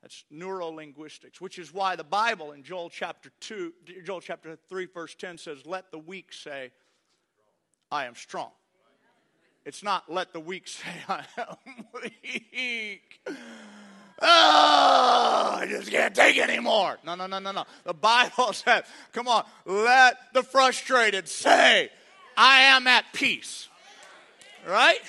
That's 0.02 0.26
neurolinguistics, 0.34 1.39
which 1.39 1.60
is 1.60 1.74
why 1.74 1.95
the 1.95 2.04
Bible 2.04 2.54
in 2.54 2.63
Joel 2.63 2.89
chapter 2.89 3.32
2, 3.39 3.74
Joel 4.04 4.21
chapter 4.21 4.58
3, 4.67 4.88
verse 4.88 5.15
10 5.15 5.38
says, 5.38 5.65
Let 5.65 5.91
the 5.91 6.00
weak 6.00 6.34
say, 6.34 6.71
I 7.91 8.06
am 8.06 8.15
strong. 8.15 8.51
It's 9.65 9.84
not 9.84 10.12
let 10.12 10.34
the 10.34 10.39
weak 10.39 10.67
say, 10.67 10.89
I 11.08 11.23
am 11.38 11.86
weak. 11.93 13.19
Oh, 14.23 15.58
I 15.60 15.65
just 15.67 15.91
can't 15.91 16.13
take 16.13 16.38
anymore. 16.38 16.97
No, 17.04 17.15
no, 17.15 17.27
no, 17.27 17.39
no, 17.39 17.51
no. 17.51 17.65
The 17.84 17.93
Bible 17.93 18.54
says, 18.54 18.84
come 19.12 19.27
on, 19.27 19.45
let 19.65 20.17
the 20.34 20.43
frustrated 20.43 21.27
say, 21.27 21.89
I 22.38 22.62
am 22.62 22.88
at 22.88 23.06
peace. 23.13 23.67
Right? 24.67 25.01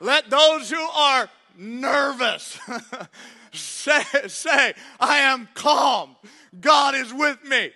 Let 0.00 0.28
those 0.28 0.70
who 0.70 0.80
are 0.80 1.30
nervous 1.56 2.58
say, 3.52 4.02
say, 4.26 4.74
I 5.00 5.18
am 5.18 5.48
calm. 5.54 6.16
God 6.60 6.94
is 6.94 7.12
with 7.14 7.42
me. 7.44 7.70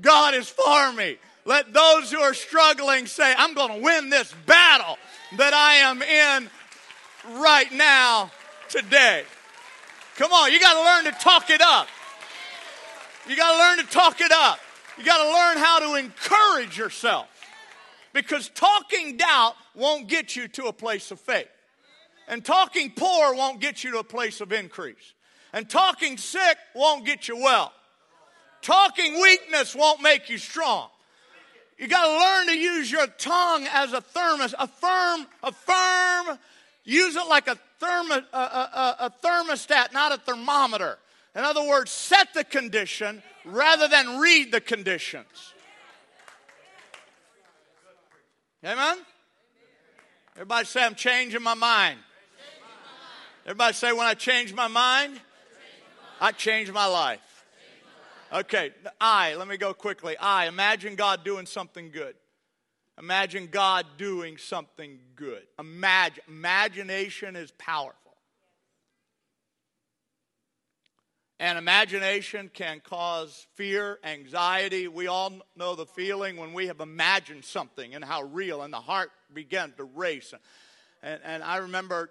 God 0.00 0.34
is 0.34 0.48
for 0.48 0.92
me. 0.92 1.18
Let 1.46 1.72
those 1.72 2.10
who 2.10 2.18
are 2.18 2.34
struggling 2.34 3.06
say, 3.06 3.32
I'm 3.38 3.54
going 3.54 3.76
to 3.76 3.80
win 3.80 4.10
this 4.10 4.34
battle 4.46 4.98
that 5.38 5.54
I 5.54 5.74
am 5.74 6.02
in 6.02 6.50
right 7.40 7.72
now 7.72 8.32
today. 8.68 9.22
Come 10.16 10.32
on, 10.32 10.52
you 10.52 10.58
got 10.58 10.74
to 10.74 10.80
learn 10.80 11.14
to 11.14 11.20
talk 11.20 11.48
it 11.50 11.60
up. 11.62 11.86
You 13.28 13.36
got 13.36 13.52
to 13.52 13.58
learn 13.58 13.86
to 13.86 13.92
talk 13.92 14.20
it 14.20 14.32
up. 14.32 14.58
You 14.98 15.04
got 15.04 15.22
to 15.22 15.30
learn 15.30 15.64
how 15.64 15.78
to 15.78 15.94
encourage 15.94 16.76
yourself. 16.76 17.28
Because 18.12 18.48
talking 18.48 19.16
doubt 19.16 19.54
won't 19.76 20.08
get 20.08 20.34
you 20.34 20.48
to 20.48 20.64
a 20.64 20.72
place 20.72 21.12
of 21.12 21.20
faith. 21.20 21.48
And 22.26 22.44
talking 22.44 22.90
poor 22.90 23.34
won't 23.34 23.60
get 23.60 23.84
you 23.84 23.92
to 23.92 23.98
a 23.98 24.04
place 24.04 24.40
of 24.40 24.52
increase. 24.52 25.14
And 25.52 25.70
talking 25.70 26.16
sick 26.16 26.56
won't 26.74 27.06
get 27.06 27.28
you 27.28 27.36
well. 27.36 27.72
Talking 28.62 29.20
weakness 29.20 29.76
won't 29.76 30.02
make 30.02 30.28
you 30.28 30.38
strong. 30.38 30.88
You 31.78 31.88
got 31.88 32.06
to 32.06 32.18
learn 32.18 32.46
to 32.46 32.58
use 32.58 32.90
your 32.90 33.06
tongue 33.06 33.66
as 33.70 33.92
a 33.92 34.00
thermos, 34.00 34.54
a 34.58 34.66
firm, 34.66 35.26
a 35.42 35.52
firm. 35.52 36.38
Use 36.84 37.16
it 37.16 37.28
like 37.28 37.48
a, 37.48 37.58
thermo, 37.78 38.22
a, 38.32 38.38
a, 38.38 38.96
a 39.00 39.12
thermostat, 39.22 39.92
not 39.92 40.12
a 40.12 40.18
thermometer. 40.18 40.98
In 41.34 41.44
other 41.44 41.66
words, 41.66 41.90
set 41.90 42.32
the 42.32 42.44
condition 42.44 43.22
rather 43.44 43.88
than 43.88 44.18
read 44.18 44.52
the 44.52 44.60
conditions. 44.60 45.52
Amen? 48.64 48.96
Everybody 50.34 50.64
say, 50.66 50.82
I'm 50.82 50.94
changing 50.94 51.42
my 51.42 51.54
mind. 51.54 51.98
Everybody 53.44 53.74
say, 53.74 53.92
when 53.92 54.06
I 54.06 54.14
change 54.14 54.54
my 54.54 54.66
mind, 54.66 55.20
I 56.20 56.32
change 56.32 56.72
my 56.72 56.86
life. 56.86 57.20
Okay, 58.32 58.72
I, 59.00 59.34
let 59.36 59.46
me 59.46 59.56
go 59.56 59.72
quickly. 59.72 60.16
I, 60.18 60.46
imagine 60.46 60.96
God 60.96 61.24
doing 61.24 61.46
something 61.46 61.90
good. 61.90 62.14
Imagine 62.98 63.46
God 63.46 63.86
doing 63.98 64.36
something 64.36 64.98
good. 65.14 65.42
Imagine, 65.58 66.24
imagination 66.26 67.36
is 67.36 67.52
powerful. 67.52 68.16
And 71.38 71.58
imagination 71.58 72.50
can 72.52 72.80
cause 72.80 73.46
fear, 73.54 73.98
anxiety. 74.02 74.88
We 74.88 75.06
all 75.06 75.32
know 75.54 75.74
the 75.74 75.84
feeling 75.84 76.38
when 76.38 76.54
we 76.54 76.68
have 76.68 76.80
imagined 76.80 77.44
something 77.44 77.94
and 77.94 78.02
how 78.02 78.22
real, 78.22 78.62
and 78.62 78.72
the 78.72 78.80
heart 78.80 79.10
began 79.32 79.72
to 79.76 79.84
race. 79.84 80.32
And, 81.02 81.20
and 81.22 81.42
I 81.42 81.58
remember 81.58 82.10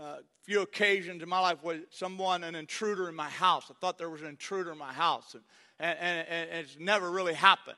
uh, 0.00 0.16
few 0.44 0.62
occasions 0.62 1.22
in 1.22 1.28
my 1.28 1.40
life 1.40 1.58
where 1.62 1.80
someone, 1.90 2.44
an 2.44 2.54
intruder 2.54 3.08
in 3.08 3.14
my 3.14 3.28
house, 3.28 3.70
I 3.70 3.74
thought 3.80 3.98
there 3.98 4.10
was 4.10 4.22
an 4.22 4.28
intruder 4.28 4.72
in 4.72 4.78
my 4.78 4.92
house. 4.92 5.34
And, 5.34 5.42
and, 5.78 5.98
and, 6.28 6.50
and 6.50 6.60
it's 6.60 6.78
never 6.78 7.10
really 7.10 7.34
happened 7.34 7.76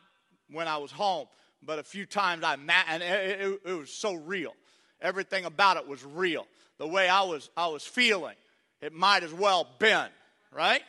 when 0.50 0.68
I 0.68 0.76
was 0.76 0.92
home. 0.92 1.26
But 1.64 1.78
a 1.78 1.82
few 1.82 2.06
times 2.06 2.44
I, 2.44 2.54
and 2.54 3.02
it, 3.02 3.40
it, 3.40 3.60
it 3.64 3.72
was 3.72 3.92
so 3.92 4.14
real. 4.14 4.52
Everything 5.00 5.44
about 5.44 5.76
it 5.76 5.86
was 5.86 6.04
real. 6.04 6.46
The 6.78 6.86
way 6.86 7.08
I 7.08 7.22
was, 7.22 7.50
I 7.56 7.66
was 7.68 7.84
feeling, 7.84 8.36
it 8.80 8.92
might 8.92 9.22
as 9.22 9.32
well 9.32 9.68
been 9.78 10.08
right? 10.52 10.82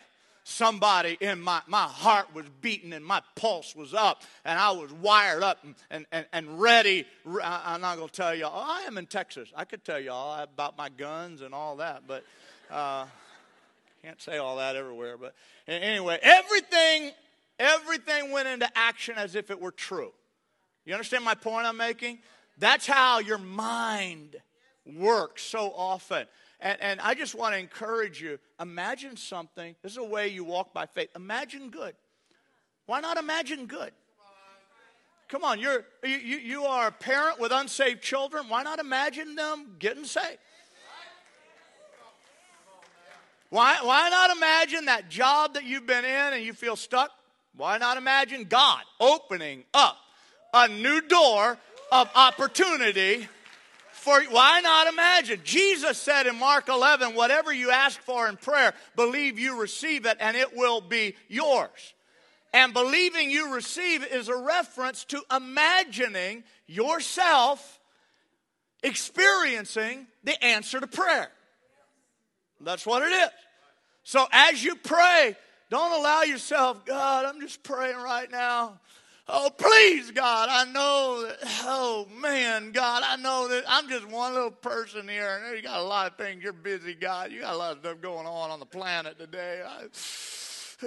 Somebody 0.46 1.18
in 1.22 1.40
my, 1.40 1.62
my 1.68 1.84
heart 1.84 2.34
was 2.36 2.46
beating 2.62 2.92
and 2.92 3.06
my 3.06 3.22
pulse 3.36 3.76
was 3.76 3.94
up 3.94 4.24
and 4.44 4.60
I 4.60 4.72
was 4.72 4.92
wired 4.92 5.42
up 5.42 5.64
and, 5.64 5.76
and, 5.90 6.06
and, 6.12 6.26
and 6.34 6.62
ready. 6.62 7.06
I'm 7.26 7.80
not 7.80 7.96
going 7.96 8.10
to 8.10 8.14
tell 8.14 8.36
y'all, 8.36 8.52
oh, 8.54 8.66
I 8.66 8.82
am 8.82 8.98
in 8.98 9.06
Texas. 9.06 9.50
I 9.56 9.64
could 9.64 9.86
tell 9.86 10.00
y'all 10.00 10.44
about 10.44 10.78
my 10.78 10.90
guns 10.90 11.42
and 11.42 11.54
all 11.54 11.78
that, 11.78 12.04
but 12.08 12.26
uh, 12.70 13.06
can't 14.04 14.22
say 14.22 14.38
all 14.38 14.58
that 14.58 14.76
everywhere. 14.76 15.18
But 15.18 15.34
anyway, 15.66 16.20
everything, 16.22 17.12
everything 17.58 18.32
went 18.32 18.50
into 18.50 18.70
action 18.76 19.16
as 19.18 19.36
if 19.36 19.50
it 19.50 19.62
were 19.62 19.72
true. 19.72 20.12
You 20.86 20.94
understand 20.94 21.24
my 21.24 21.36
point 21.36 21.66
I'm 21.66 21.78
making? 21.78 22.20
That's 22.58 22.86
how 22.86 23.20
your 23.20 23.38
mind 23.38 24.36
works 24.86 25.44
so 25.44 25.74
often. 25.74 26.28
And, 26.64 26.82
and 26.82 27.02
I 27.02 27.14
just 27.14 27.36
want 27.36 27.54
to 27.54 27.60
encourage 27.60 28.22
you 28.22 28.40
imagine 28.60 29.18
something. 29.18 29.76
This 29.84 29.92
is 29.92 29.98
a 29.98 30.04
way 30.04 30.30
you 30.30 30.46
walk 30.46 30.74
by 30.74 30.86
faith. 30.86 31.10
Imagine 31.16 31.70
good. 31.70 31.94
Why 32.86 33.02
not 33.02 33.18
imagine 33.18 33.66
good? 33.68 33.92
Come 35.28 35.44
on, 35.44 35.60
you're, 35.60 35.84
you, 36.04 36.38
you 36.38 36.64
are 36.66 36.88
a 36.88 36.92
parent 36.92 37.40
with 37.40 37.52
unsaved 37.52 38.02
children. 38.02 38.46
Why 38.48 38.64
not 38.64 38.80
imagine 38.80 39.36
them 39.36 39.76
getting 39.78 40.06
saved? 40.06 40.38
Why, 43.50 43.78
why 43.82 44.10
not 44.10 44.36
imagine 44.36 44.86
that 44.86 45.10
job 45.10 45.56
that 45.56 45.64
you've 45.64 45.86
been 45.86 46.06
in 46.06 46.34
and 46.34 46.44
you 46.44 46.54
feel 46.54 46.76
stuck? 46.76 47.12
Why 47.56 47.78
not 47.78 47.98
imagine 47.98 48.46
God 48.46 48.82
opening 49.00 49.64
up 49.74 49.98
a 50.54 50.68
new 50.68 51.02
door 51.02 51.58
of 51.92 52.10
opportunity 52.16 53.28
for 54.04 54.22
why 54.24 54.60
not 54.60 54.88
imagine? 54.88 55.40
Jesus 55.46 55.98
said 55.98 56.28
in 56.28 56.38
Mark 56.38 56.68
11, 56.68 57.16
whatever 57.16 57.54
you 57.54 57.72
ask 57.72 58.02
for 58.02 58.28
in 58.28 58.36
prayer, 58.36 58.74
believe 58.98 59.40
you 59.40 59.62
receive 59.62 60.06
it 60.06 60.18
and 60.20 60.36
it 60.36 60.56
will 60.56 60.82
be 60.82 61.16
yours. 61.30 61.94
And 62.52 62.74
believing 62.74 63.32
you 63.32 63.56
receive 63.56 64.06
is 64.06 64.28
a 64.28 64.36
reference 64.36 65.06
to 65.06 65.22
imagining 65.34 66.44
yourself 66.68 67.80
experiencing 68.84 70.06
the 70.26 70.44
answer 70.44 70.82
to 70.82 70.88
prayer. 70.88 71.32
That's 72.60 72.86
what 72.86 73.04
it 73.04 73.14
is. 73.14 73.30
So 74.04 74.28
as 74.34 74.62
you 74.62 74.76
pray, 74.76 75.38
don't 75.70 75.98
allow 75.98 76.24
yourself, 76.24 76.86
God, 76.86 77.24
I'm 77.24 77.40
just 77.40 77.64
praying 77.64 77.98
right 77.98 78.30
now. 78.30 78.82
Oh, 79.26 79.50
please, 79.58 80.12
God, 80.12 80.50
I 80.52 80.70
know 80.70 81.26
that, 81.26 81.38
oh, 81.64 82.08
man, 82.22 82.74
God, 82.74 83.04
I 83.06 83.16
know 83.16 83.48
that 83.48 83.64
I'm 83.70 83.88
just 83.88 84.06
one 84.06 84.34
little 84.34 84.52
person 84.52 85.08
here. 85.08 85.42
And 85.46 85.56
you 85.56 85.64
got 85.64 85.80
a 85.80 85.84
lot 85.84 86.12
of 86.12 86.18
things. 86.18 86.44
You're 86.44 86.52
busy, 86.52 86.94
God. 86.94 87.32
You 87.32 87.42
got 87.42 87.54
a 87.54 87.58
lot 87.58 87.72
of 87.72 87.80
stuff 87.80 88.02
going 88.02 88.28
on 88.28 88.52
on 88.52 88.60
the 88.60 88.66
planet 88.66 89.18
today. 89.18 89.64
I, 89.66 89.84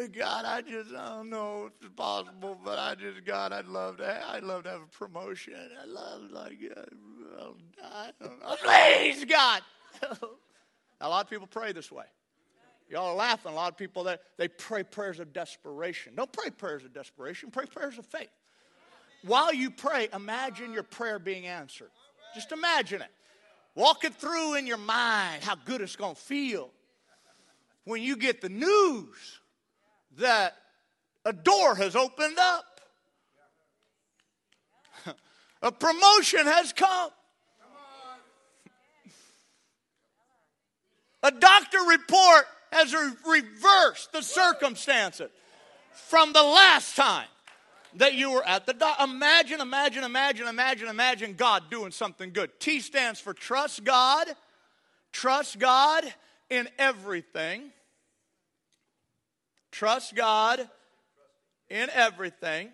God, 0.09 0.45
I 0.45 0.61
just, 0.61 0.95
I 0.95 1.17
don't 1.17 1.31
know 1.31 1.67
if 1.67 1.73
it's 1.87 1.95
possible, 1.95 2.59
but 2.63 2.79
I 2.79 2.95
just, 2.95 3.25
God, 3.25 3.53
I'd 3.53 3.69
love 3.69 3.97
to, 3.99 4.05
have, 4.05 4.23
I'd 4.29 4.43
love 4.43 4.65
to 4.65 4.71
have 4.71 4.83
a 4.83 4.87
promotion. 4.87 5.55
I 5.83 5.87
love, 5.87 6.31
like, 6.31 6.59
uh, 6.77 7.45
I 7.83 8.11
don't 8.21 8.41
know. 8.41 8.57
Please, 8.63 9.25
God. 9.25 9.63
a 11.01 11.09
lot 11.09 11.25
of 11.25 11.31
people 11.31 11.47
pray 11.47 11.73
this 11.73 11.91
way. 11.91 12.05
Y'all 12.89 13.07
are 13.07 13.15
laughing. 13.15 13.53
A 13.53 13.55
lot 13.55 13.73
of 13.73 13.77
people 13.77 14.05
that 14.05 14.21
they 14.37 14.49
pray 14.49 14.83
prayers 14.83 15.19
of 15.19 15.33
desperation. 15.33 16.15
Don't 16.15 16.33
pray 16.33 16.51
prayers 16.51 16.85
of 16.85 16.93
desperation. 16.93 17.51
Pray 17.51 17.67
prayers 17.67 17.99
of 17.99 18.07
faith. 18.07 18.31
While 19.25 19.53
you 19.53 19.71
pray, 19.71 20.09
imagine 20.13 20.73
your 20.73 20.85
prayer 20.85 21.19
being 21.19 21.47
answered. 21.47 21.91
Just 22.35 22.53
imagine 22.53 23.03
it. 23.03 23.11
Walk 23.75 24.05
it 24.05 24.15
through 24.15 24.55
in 24.55 24.67
your 24.67 24.79
mind 24.79 25.43
how 25.43 25.57
good 25.57 25.81
it's 25.81 25.97
going 25.97 26.15
to 26.15 26.21
feel 26.21 26.71
when 27.85 28.03
you 28.03 28.17
get 28.17 28.41
the 28.41 28.49
news 28.49 29.41
that 30.19 30.57
a 31.25 31.33
door 31.33 31.75
has 31.75 31.97
opened 31.97 32.39
up. 32.39 32.81
a 35.63 35.73
promotion 35.73 36.47
has 36.47 36.73
come. 36.73 37.11
A 41.23 41.31
doctor 41.33 41.79
report 41.89 42.47
has 42.73 42.95
reversed 43.27 44.13
the 44.13 44.23
circumstances 44.23 45.31
from 45.93 46.33
the 46.33 46.43
last 46.43 46.97
time 46.97 47.29
that 47.95 48.15
you 48.15 48.33
were 48.33 48.47
at 48.47 48.67
the 48.67 48.75
doctor. 48.75 49.05
Imagine, 49.05 49.61
imagine, 49.61 50.05
imagine, 50.05 50.47
imagine, 50.47 50.89
imagine 50.89 51.35
God 51.35 51.65
doing 51.71 51.91
something 51.91 52.33
good. 52.33 52.51
T 52.61 52.81
stands 52.81 53.21
for 53.21 53.33
trust 53.33 53.85
God, 53.85 54.27
trust 55.13 55.59
God 55.59 56.05
in 56.51 56.69
everything. 56.79 57.73
Trust 59.73 60.15
God 60.15 60.71
in 61.69 61.91
everything. 61.93 62.71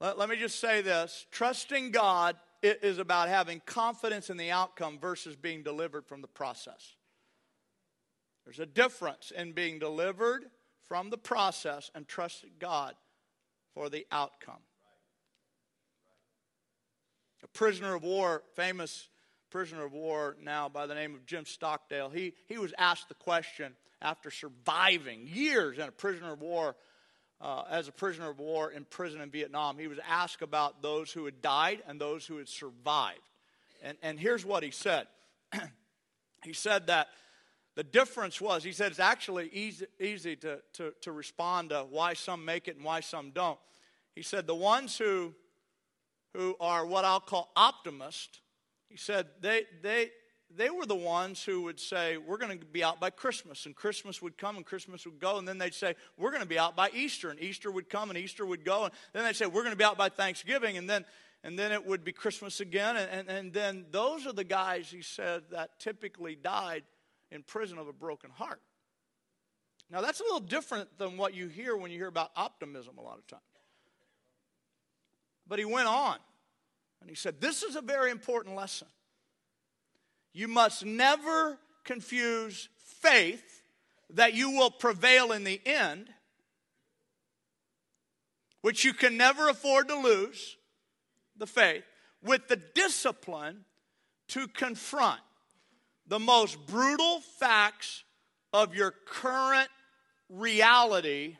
Let, 0.00 0.18
let 0.18 0.28
me 0.28 0.36
just 0.36 0.60
say 0.60 0.80
this 0.80 1.26
trusting 1.30 1.90
God 1.90 2.36
is 2.62 2.98
about 2.98 3.28
having 3.28 3.60
confidence 3.64 4.30
in 4.30 4.36
the 4.36 4.50
outcome 4.50 4.98
versus 4.98 5.34
being 5.34 5.62
delivered 5.62 6.06
from 6.06 6.20
the 6.20 6.28
process. 6.28 6.94
There's 8.50 8.68
a 8.68 8.72
difference 8.72 9.30
in 9.30 9.52
being 9.52 9.78
delivered 9.78 10.46
from 10.88 11.08
the 11.08 11.16
process 11.16 11.88
and 11.94 12.08
trusting 12.08 12.50
God 12.58 12.96
for 13.74 13.88
the 13.88 14.04
outcome. 14.10 14.58
A 17.44 17.46
prisoner 17.46 17.94
of 17.94 18.02
war, 18.02 18.42
famous 18.56 19.08
prisoner 19.50 19.84
of 19.84 19.92
war 19.92 20.36
now 20.42 20.68
by 20.68 20.88
the 20.88 20.96
name 20.96 21.14
of 21.14 21.26
Jim 21.26 21.46
Stockdale, 21.46 22.10
he, 22.10 22.34
he 22.48 22.58
was 22.58 22.74
asked 22.76 23.08
the 23.08 23.14
question 23.14 23.76
after 24.02 24.32
surviving 24.32 25.28
years 25.28 25.78
in 25.78 25.84
a 25.84 25.92
prisoner 25.92 26.32
of 26.32 26.40
war, 26.40 26.74
uh, 27.40 27.62
as 27.70 27.86
a 27.86 27.92
prisoner 27.92 28.30
of 28.30 28.40
war 28.40 28.72
in 28.72 28.84
prison 28.84 29.20
in 29.20 29.30
Vietnam. 29.30 29.78
He 29.78 29.86
was 29.86 30.00
asked 30.04 30.42
about 30.42 30.82
those 30.82 31.12
who 31.12 31.24
had 31.24 31.40
died 31.40 31.84
and 31.86 32.00
those 32.00 32.26
who 32.26 32.38
had 32.38 32.48
survived. 32.48 33.20
And, 33.80 33.96
and 34.02 34.18
here's 34.18 34.44
what 34.44 34.64
he 34.64 34.72
said 34.72 35.06
he 36.42 36.52
said 36.52 36.88
that 36.88 37.06
the 37.76 37.84
difference 37.84 38.40
was, 38.40 38.64
he 38.64 38.72
said 38.72 38.90
it's 38.90 39.00
actually 39.00 39.48
easy, 39.52 39.86
easy 40.00 40.36
to, 40.36 40.60
to, 40.74 40.92
to 41.02 41.12
respond 41.12 41.70
to 41.70 41.86
why 41.88 42.14
some 42.14 42.44
make 42.44 42.68
it 42.68 42.76
and 42.76 42.84
why 42.84 43.00
some 43.00 43.30
don't. 43.30 43.58
He 44.14 44.22
said 44.22 44.46
the 44.46 44.54
ones 44.54 44.98
who, 44.98 45.34
who 46.34 46.56
are 46.60 46.84
what 46.84 47.04
I'll 47.04 47.20
call 47.20 47.50
optimists, 47.54 48.40
he 48.88 48.96
said 48.96 49.28
they, 49.40 49.64
they, 49.82 50.10
they 50.56 50.68
were 50.68 50.86
the 50.86 50.96
ones 50.96 51.44
who 51.44 51.62
would 51.62 51.78
say, 51.78 52.16
We're 52.16 52.38
going 52.38 52.58
to 52.58 52.64
be 52.64 52.82
out 52.82 52.98
by 52.98 53.10
Christmas. 53.10 53.66
And 53.66 53.76
Christmas 53.76 54.20
would 54.20 54.36
come 54.36 54.56
and 54.56 54.66
Christmas 54.66 55.04
would 55.04 55.20
go. 55.20 55.38
And 55.38 55.46
then 55.46 55.58
they'd 55.58 55.74
say, 55.74 55.94
We're 56.18 56.30
going 56.30 56.42
to 56.42 56.48
be 56.48 56.58
out 56.58 56.74
by 56.74 56.90
Easter. 56.92 57.30
And 57.30 57.40
Easter 57.40 57.70
would 57.70 57.88
come 57.88 58.10
and 58.10 58.18
Easter 58.18 58.44
would 58.44 58.64
go. 58.64 58.84
And 58.84 58.92
then 59.12 59.24
they'd 59.24 59.36
say, 59.36 59.46
We're 59.46 59.62
going 59.62 59.70
to 59.70 59.76
be 59.76 59.84
out 59.84 59.96
by 59.96 60.08
Thanksgiving. 60.08 60.76
And 60.76 60.90
then, 60.90 61.04
and 61.44 61.56
then 61.56 61.70
it 61.70 61.86
would 61.86 62.04
be 62.04 62.12
Christmas 62.12 62.60
again. 62.60 62.96
And, 62.96 63.10
and, 63.10 63.28
and 63.28 63.52
then 63.52 63.86
those 63.92 64.26
are 64.26 64.32
the 64.32 64.44
guys, 64.44 64.90
he 64.90 65.02
said, 65.02 65.44
that 65.52 65.78
typically 65.78 66.34
died 66.34 66.82
in 67.30 67.42
prison 67.42 67.78
of 67.78 67.88
a 67.88 67.92
broken 67.92 68.30
heart. 68.30 68.60
Now, 69.90 70.00
that's 70.00 70.20
a 70.20 70.22
little 70.22 70.40
different 70.40 70.98
than 70.98 71.16
what 71.16 71.34
you 71.34 71.48
hear 71.48 71.76
when 71.76 71.90
you 71.90 71.98
hear 71.98 72.06
about 72.06 72.30
optimism 72.36 72.96
a 72.98 73.00
lot 73.00 73.18
of 73.18 73.26
times. 73.26 73.42
But 75.48 75.58
he 75.58 75.64
went 75.64 75.88
on 75.88 76.16
and 77.00 77.10
he 77.10 77.16
said, 77.16 77.40
This 77.40 77.62
is 77.62 77.74
a 77.74 77.80
very 77.80 78.10
important 78.10 78.54
lesson. 78.54 78.86
You 80.32 80.46
must 80.46 80.84
never 80.84 81.58
confuse 81.84 82.68
faith 82.78 83.62
that 84.10 84.34
you 84.34 84.50
will 84.50 84.70
prevail 84.70 85.32
in 85.32 85.42
the 85.42 85.60
end, 85.66 86.08
which 88.62 88.84
you 88.84 88.92
can 88.92 89.16
never 89.16 89.48
afford 89.48 89.88
to 89.88 89.98
lose, 89.98 90.56
the 91.36 91.46
faith, 91.46 91.82
with 92.22 92.46
the 92.46 92.56
discipline 92.56 93.64
to 94.28 94.46
confront 94.46 95.20
the 96.10 96.18
most 96.18 96.66
brutal 96.66 97.20
facts 97.38 98.02
of 98.52 98.74
your 98.74 98.92
current 99.06 99.68
reality, 100.28 101.36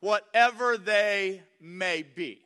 whatever 0.00 0.78
they 0.78 1.42
may 1.60 2.02
be. 2.02 2.40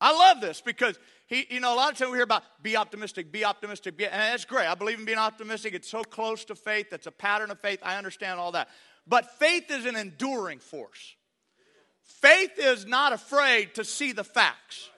I 0.00 0.12
love 0.12 0.40
this 0.40 0.60
because 0.60 0.98
he, 1.28 1.46
you 1.50 1.60
know, 1.60 1.72
a 1.72 1.76
lot 1.76 1.92
of 1.92 1.98
times 1.98 2.10
we 2.10 2.16
hear 2.16 2.24
about 2.24 2.42
be 2.64 2.76
optimistic, 2.76 3.30
be 3.30 3.44
optimistic, 3.44 3.96
be, 3.96 4.06
and 4.06 4.20
that's 4.20 4.44
great. 4.44 4.66
I 4.66 4.74
believe 4.74 4.98
in 4.98 5.04
being 5.04 5.18
optimistic. 5.18 5.72
It's 5.72 5.88
so 5.88 6.02
close 6.02 6.44
to 6.46 6.56
faith. 6.56 6.90
That's 6.90 7.06
a 7.06 7.12
pattern 7.12 7.52
of 7.52 7.60
faith. 7.60 7.78
I 7.84 7.98
understand 7.98 8.40
all 8.40 8.50
that. 8.52 8.68
But 9.06 9.38
faith 9.38 9.70
is 9.70 9.86
an 9.86 9.94
enduring 9.94 10.58
force. 10.58 11.14
Faith 12.02 12.58
is 12.58 12.86
not 12.86 13.12
afraid 13.12 13.76
to 13.76 13.84
see 13.84 14.10
the 14.10 14.24
facts. 14.24 14.90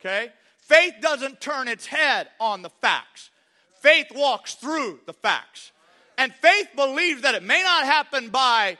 Okay? 0.00 0.32
Faith 0.56 0.94
doesn't 1.02 1.42
turn 1.42 1.68
its 1.68 1.84
head 1.84 2.28
on 2.40 2.62
the 2.62 2.70
facts. 2.70 3.28
Faith 3.80 4.08
walks 4.14 4.54
through 4.54 5.00
the 5.06 5.12
facts. 5.12 5.72
And 6.16 6.34
faith 6.34 6.68
believes 6.74 7.22
that 7.22 7.34
it 7.34 7.42
may 7.42 7.62
not 7.62 7.84
happen 7.84 8.30
by 8.30 8.78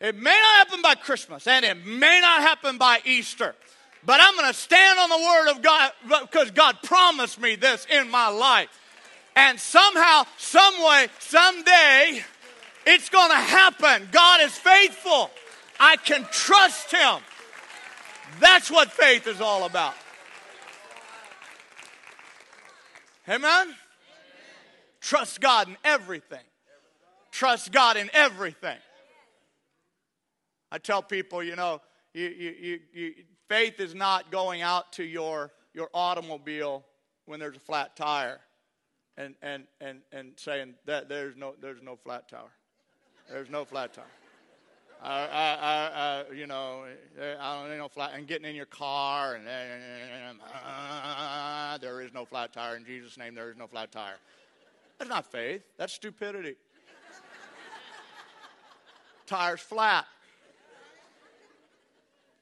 it 0.00 0.16
may 0.16 0.30
not 0.30 0.66
happen 0.66 0.80
by 0.80 0.94
Christmas 0.94 1.46
and 1.46 1.62
it 1.64 1.86
may 1.86 2.20
not 2.20 2.40
happen 2.40 2.78
by 2.78 3.00
Easter. 3.04 3.54
But 4.04 4.20
I'm 4.22 4.34
going 4.34 4.48
to 4.48 4.58
stand 4.58 4.98
on 4.98 5.10
the 5.10 5.18
word 5.18 5.50
of 5.50 5.62
God 5.62 5.92
because 6.22 6.50
God 6.52 6.78
promised 6.82 7.38
me 7.38 7.54
this 7.54 7.86
in 7.90 8.10
my 8.10 8.28
life. 8.28 8.68
And 9.36 9.60
somehow, 9.60 10.24
some 10.38 10.82
way, 10.82 11.08
someday, 11.18 12.24
it's 12.86 13.10
going 13.10 13.30
to 13.30 13.36
happen. 13.36 14.08
God 14.10 14.40
is 14.40 14.52
faithful. 14.52 15.30
I 15.78 15.96
can 15.96 16.26
trust 16.30 16.90
him. 16.90 17.20
That's 18.40 18.70
what 18.70 18.90
faith 18.90 19.26
is 19.26 19.40
all 19.40 19.64
about. 19.64 19.94
Amen? 23.28 23.74
Trust 25.00 25.40
God 25.40 25.68
in 25.68 25.76
everything. 25.84 26.44
Trust 27.30 27.72
God 27.72 27.96
in 27.96 28.10
everything. 28.12 28.78
I 30.72 30.78
tell 30.78 31.02
people, 31.02 31.42
you 31.42 31.56
know, 31.56 31.80
you, 32.14 32.28
you, 32.28 32.80
you, 32.92 33.14
faith 33.48 33.80
is 33.80 33.94
not 33.94 34.30
going 34.30 34.62
out 34.62 34.92
to 34.94 35.04
your, 35.04 35.52
your 35.74 35.88
automobile 35.94 36.84
when 37.26 37.40
there's 37.40 37.56
a 37.56 37.60
flat 37.60 37.96
tire 37.96 38.40
and, 39.16 39.34
and, 39.42 39.64
and, 39.80 40.00
and 40.12 40.32
saying 40.36 40.74
that 40.86 41.08
there's 41.08 41.36
no, 41.36 41.54
there's 41.60 41.82
no 41.82 41.96
flat 41.96 42.28
tire. 42.28 42.42
There's 43.28 43.50
no 43.50 43.64
flat 43.64 43.92
tire. 43.92 44.04
I, 45.02 45.22
I, 45.22 46.24
I, 46.30 46.34
you 46.34 46.46
know, 46.46 46.84
I 47.18 47.66
don't 47.66 47.78
know 47.78 47.88
flat, 47.88 48.12
and 48.14 48.26
getting 48.26 48.48
in 48.48 48.54
your 48.54 48.66
car 48.66 49.34
and 49.34 49.48
uh, 49.48 49.50
there 51.78 52.02
is 52.02 52.12
no 52.12 52.26
flat 52.26 52.52
tire 52.52 52.76
in 52.76 52.84
Jesus' 52.84 53.16
name. 53.16 53.34
There 53.34 53.50
is 53.50 53.56
no 53.56 53.66
flat 53.66 53.92
tire. 53.92 54.16
That's 55.00 55.08
not 55.08 55.32
faith. 55.32 55.62
That's 55.78 55.94
stupidity. 55.94 56.56
Tire's 59.26 59.60
flat. 59.60 60.04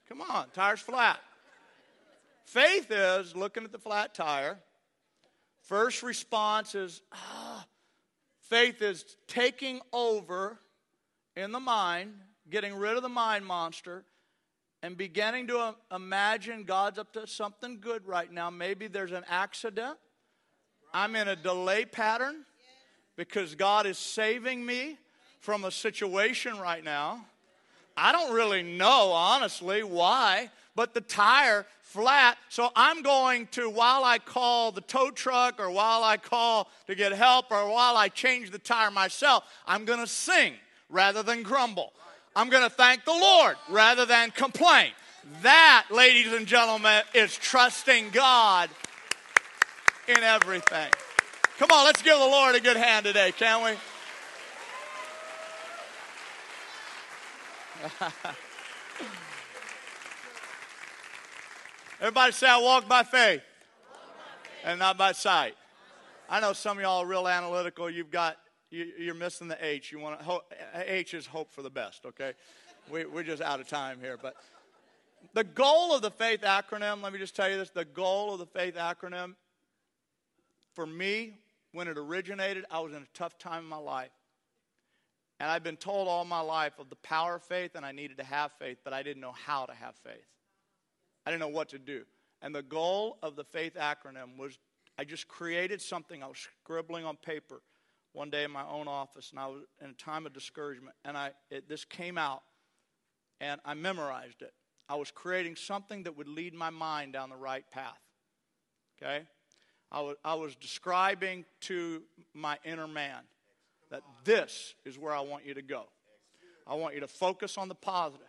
Come 0.08 0.22
on, 0.22 0.46
tire's 0.54 0.80
flat. 0.80 1.20
Faith 2.46 2.90
is 2.90 3.36
looking 3.36 3.62
at 3.62 3.70
the 3.70 3.78
flat 3.78 4.12
tire. 4.12 4.58
First 5.62 6.02
response 6.02 6.74
is, 6.74 7.00
ah. 7.12 7.64
Faith 8.40 8.82
is 8.82 9.04
taking 9.28 9.80
over 9.92 10.58
in 11.36 11.52
the 11.52 11.60
mind 11.60 12.14
getting 12.50 12.74
rid 12.74 12.96
of 12.96 13.02
the 13.04 13.08
mind 13.08 13.46
monster 13.46 14.04
and 14.82 14.96
beginning 14.96 15.46
to 15.46 15.76
imagine 15.94 16.64
God's 16.64 16.98
up 16.98 17.12
to 17.12 17.28
something 17.28 17.78
good 17.78 18.04
right 18.04 18.32
now. 18.32 18.50
Maybe 18.50 18.88
there's 18.88 19.12
an 19.12 19.24
accident. 19.28 19.96
I'm 20.92 21.16
in 21.16 21.28
a 21.28 21.36
delay 21.36 21.84
pattern 21.84 22.44
because 23.16 23.54
God 23.54 23.86
is 23.86 23.98
saving 23.98 24.64
me 24.64 24.96
from 25.40 25.64
a 25.64 25.70
situation 25.70 26.58
right 26.58 26.82
now. 26.82 27.24
I 27.96 28.12
don't 28.12 28.32
really 28.32 28.62
know, 28.62 29.10
honestly, 29.12 29.82
why, 29.82 30.50
but 30.76 30.94
the 30.94 31.00
tire 31.00 31.66
flat. 31.82 32.38
So 32.48 32.70
I'm 32.76 33.02
going 33.02 33.48
to, 33.52 33.68
while 33.68 34.04
I 34.04 34.18
call 34.18 34.70
the 34.72 34.80
tow 34.82 35.10
truck 35.10 35.58
or 35.58 35.70
while 35.70 36.04
I 36.04 36.16
call 36.16 36.68
to 36.86 36.94
get 36.94 37.12
help 37.12 37.50
or 37.50 37.68
while 37.68 37.96
I 37.96 38.08
change 38.08 38.50
the 38.50 38.58
tire 38.58 38.90
myself, 38.90 39.44
I'm 39.66 39.84
going 39.84 40.00
to 40.00 40.06
sing 40.06 40.52
rather 40.88 41.22
than 41.22 41.42
grumble. 41.42 41.92
I'm 42.36 42.50
going 42.50 42.62
to 42.62 42.70
thank 42.70 43.04
the 43.04 43.12
Lord 43.12 43.56
rather 43.68 44.06
than 44.06 44.30
complain. 44.30 44.92
That, 45.42 45.86
ladies 45.90 46.32
and 46.32 46.46
gentlemen, 46.46 47.02
is 47.14 47.36
trusting 47.36 48.10
God 48.10 48.70
in 50.08 50.22
everything. 50.22 50.90
Come 51.58 51.70
on, 51.72 51.84
let's 51.84 52.02
give 52.02 52.18
the 52.18 52.24
Lord 52.24 52.54
a 52.54 52.60
good 52.60 52.76
hand 52.76 53.04
today, 53.04 53.32
can't 53.32 53.64
we? 53.64 53.72
Everybody 62.00 62.32
say, 62.32 62.48
I 62.48 62.58
walk 62.58 62.88
by 62.88 63.02
faith 63.02 63.42
and 64.64 64.78
not 64.78 64.96
by 64.96 65.12
sight. 65.12 65.54
I 66.30 66.40
know 66.40 66.52
some 66.52 66.78
of 66.78 66.82
y'all 66.82 67.02
are 67.02 67.06
real 67.06 67.26
analytical. 67.28 67.90
You've 67.90 68.10
got 68.10 68.36
you, 68.70 69.10
are 69.10 69.14
missing 69.14 69.48
the 69.48 69.58
H. 69.64 69.92
You 69.92 69.98
want 69.98 70.20
to, 70.20 70.40
H 70.74 71.14
is 71.14 71.26
hope 71.26 71.50
for 71.50 71.62
the 71.62 71.70
best, 71.70 72.04
okay? 72.06 72.32
We, 72.90 73.04
we're 73.04 73.22
just 73.22 73.42
out 73.42 73.60
of 73.60 73.68
time 73.68 73.98
here. 74.00 74.16
But 74.20 74.36
the 75.34 75.44
goal 75.44 75.94
of 75.94 76.02
the 76.02 76.10
faith 76.10 76.42
acronym, 76.42 77.02
let 77.02 77.12
me 77.12 77.18
just 77.18 77.34
tell 77.34 77.50
you 77.50 77.56
this 77.56 77.70
the 77.70 77.84
goal 77.84 78.32
of 78.32 78.38
the 78.38 78.46
faith 78.46 78.76
acronym, 78.76 79.34
for 80.78 80.86
me, 80.86 81.32
when 81.72 81.88
it 81.88 81.98
originated, 81.98 82.64
I 82.70 82.78
was 82.78 82.92
in 82.92 83.02
a 83.02 83.06
tough 83.12 83.36
time 83.36 83.64
in 83.64 83.68
my 83.68 83.78
life. 83.78 84.12
And 85.40 85.50
I've 85.50 85.64
been 85.64 85.76
told 85.76 86.06
all 86.06 86.24
my 86.24 86.38
life 86.38 86.78
of 86.78 86.88
the 86.88 86.94
power 86.94 87.34
of 87.34 87.42
faith, 87.42 87.72
and 87.74 87.84
I 87.84 87.90
needed 87.90 88.18
to 88.18 88.22
have 88.22 88.52
faith, 88.60 88.78
but 88.84 88.92
I 88.92 89.02
didn't 89.02 89.20
know 89.20 89.32
how 89.32 89.66
to 89.66 89.74
have 89.74 89.96
faith. 89.96 90.28
I 91.26 91.32
didn't 91.32 91.40
know 91.40 91.48
what 91.48 91.70
to 91.70 91.80
do. 91.80 92.04
And 92.42 92.54
the 92.54 92.62
goal 92.62 93.18
of 93.24 93.34
the 93.34 93.42
faith 93.42 93.74
acronym 93.74 94.38
was 94.38 94.56
I 94.96 95.02
just 95.02 95.26
created 95.26 95.82
something. 95.82 96.22
I 96.22 96.28
was 96.28 96.38
scribbling 96.38 97.04
on 97.04 97.16
paper 97.16 97.60
one 98.12 98.30
day 98.30 98.44
in 98.44 98.52
my 98.52 98.64
own 98.64 98.86
office, 98.86 99.32
and 99.32 99.40
I 99.40 99.48
was 99.48 99.62
in 99.82 99.90
a 99.90 99.94
time 99.94 100.26
of 100.26 100.32
discouragement, 100.32 100.94
and 101.04 101.18
I 101.18 101.32
it, 101.50 101.68
this 101.68 101.84
came 101.84 102.16
out, 102.16 102.44
and 103.40 103.60
I 103.64 103.74
memorized 103.74 104.42
it. 104.42 104.52
I 104.88 104.94
was 104.94 105.10
creating 105.10 105.56
something 105.56 106.04
that 106.04 106.16
would 106.16 106.28
lead 106.28 106.54
my 106.54 106.70
mind 106.70 107.14
down 107.14 107.30
the 107.30 107.36
right 107.36 107.68
path. 107.68 107.98
Okay, 109.02 109.26
I 109.90 110.00
was 110.00 110.16
I 110.24 110.34
was 110.34 110.54
describing 110.56 111.44
to 111.62 112.02
my 112.34 112.58
inner 112.64 112.88
man 112.88 113.20
that 113.90 114.02
this 114.24 114.74
is 114.84 114.98
where 114.98 115.14
I 115.14 115.20
want 115.20 115.46
you 115.46 115.54
to 115.54 115.62
go. 115.62 115.84
I 116.66 116.74
want 116.74 116.94
you 116.94 117.00
to 117.00 117.08
focus 117.08 117.56
on 117.56 117.68
the 117.68 117.74
positive. 117.74 118.26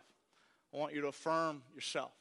I 0.74 0.78
want 0.78 0.94
you 0.94 1.02
to 1.02 1.08
affirm 1.08 1.62
yourself. 1.76 2.12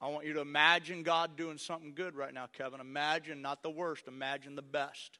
I 0.00 0.08
want 0.08 0.26
you 0.26 0.32
to 0.32 0.40
imagine 0.40 1.02
God 1.02 1.36
doing 1.36 1.58
something 1.58 1.92
good 1.94 2.16
right 2.16 2.32
now, 2.32 2.46
Kevin. 2.52 2.80
Imagine 2.80 3.42
not 3.42 3.62
the 3.62 3.70
worst, 3.70 4.08
imagine 4.08 4.56
the 4.56 4.62
best. 4.62 5.18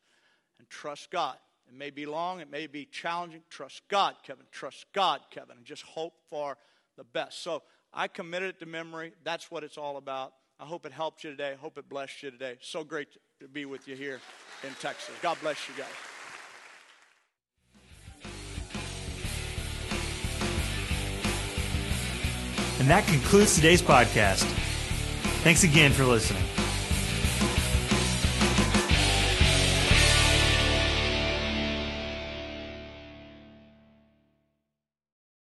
And 0.58 0.68
trust 0.68 1.10
God. 1.10 1.36
It 1.68 1.74
may 1.74 1.90
be 1.90 2.06
long, 2.06 2.40
it 2.40 2.50
may 2.50 2.66
be 2.66 2.84
challenging. 2.84 3.42
Trust 3.48 3.82
God, 3.88 4.16
Kevin. 4.24 4.44
Trust 4.50 4.86
God, 4.92 5.20
Kevin. 5.30 5.56
And 5.56 5.64
just 5.64 5.82
hope 5.82 6.14
for 6.28 6.56
the 6.96 7.04
best. 7.04 7.42
So 7.42 7.62
I 7.92 8.08
committed 8.08 8.50
it 8.50 8.58
to 8.60 8.66
memory. 8.66 9.12
That's 9.24 9.50
what 9.50 9.62
it's 9.64 9.78
all 9.78 9.96
about. 9.96 10.32
I 10.58 10.64
hope 10.64 10.86
it 10.86 10.92
helped 10.92 11.24
you 11.24 11.30
today. 11.30 11.52
I 11.52 11.56
hope 11.56 11.78
it 11.78 11.88
blessed 11.88 12.22
you 12.22 12.30
today. 12.30 12.56
So 12.60 12.84
great 12.84 13.08
to 13.42 13.48
be 13.48 13.64
with 13.64 13.88
you 13.88 13.96
here 13.96 14.20
in 14.62 14.72
Texas. 14.80 15.14
God 15.20 15.36
bless 15.40 15.68
you 15.68 15.74
guys. 15.76 15.88
And 22.78 22.88
that 22.88 23.04
concludes 23.06 23.54
today's 23.56 23.82
podcast. 23.82 24.44
Thanks 25.42 25.64
again 25.64 25.90
for 25.92 26.04
listening. 26.04 26.42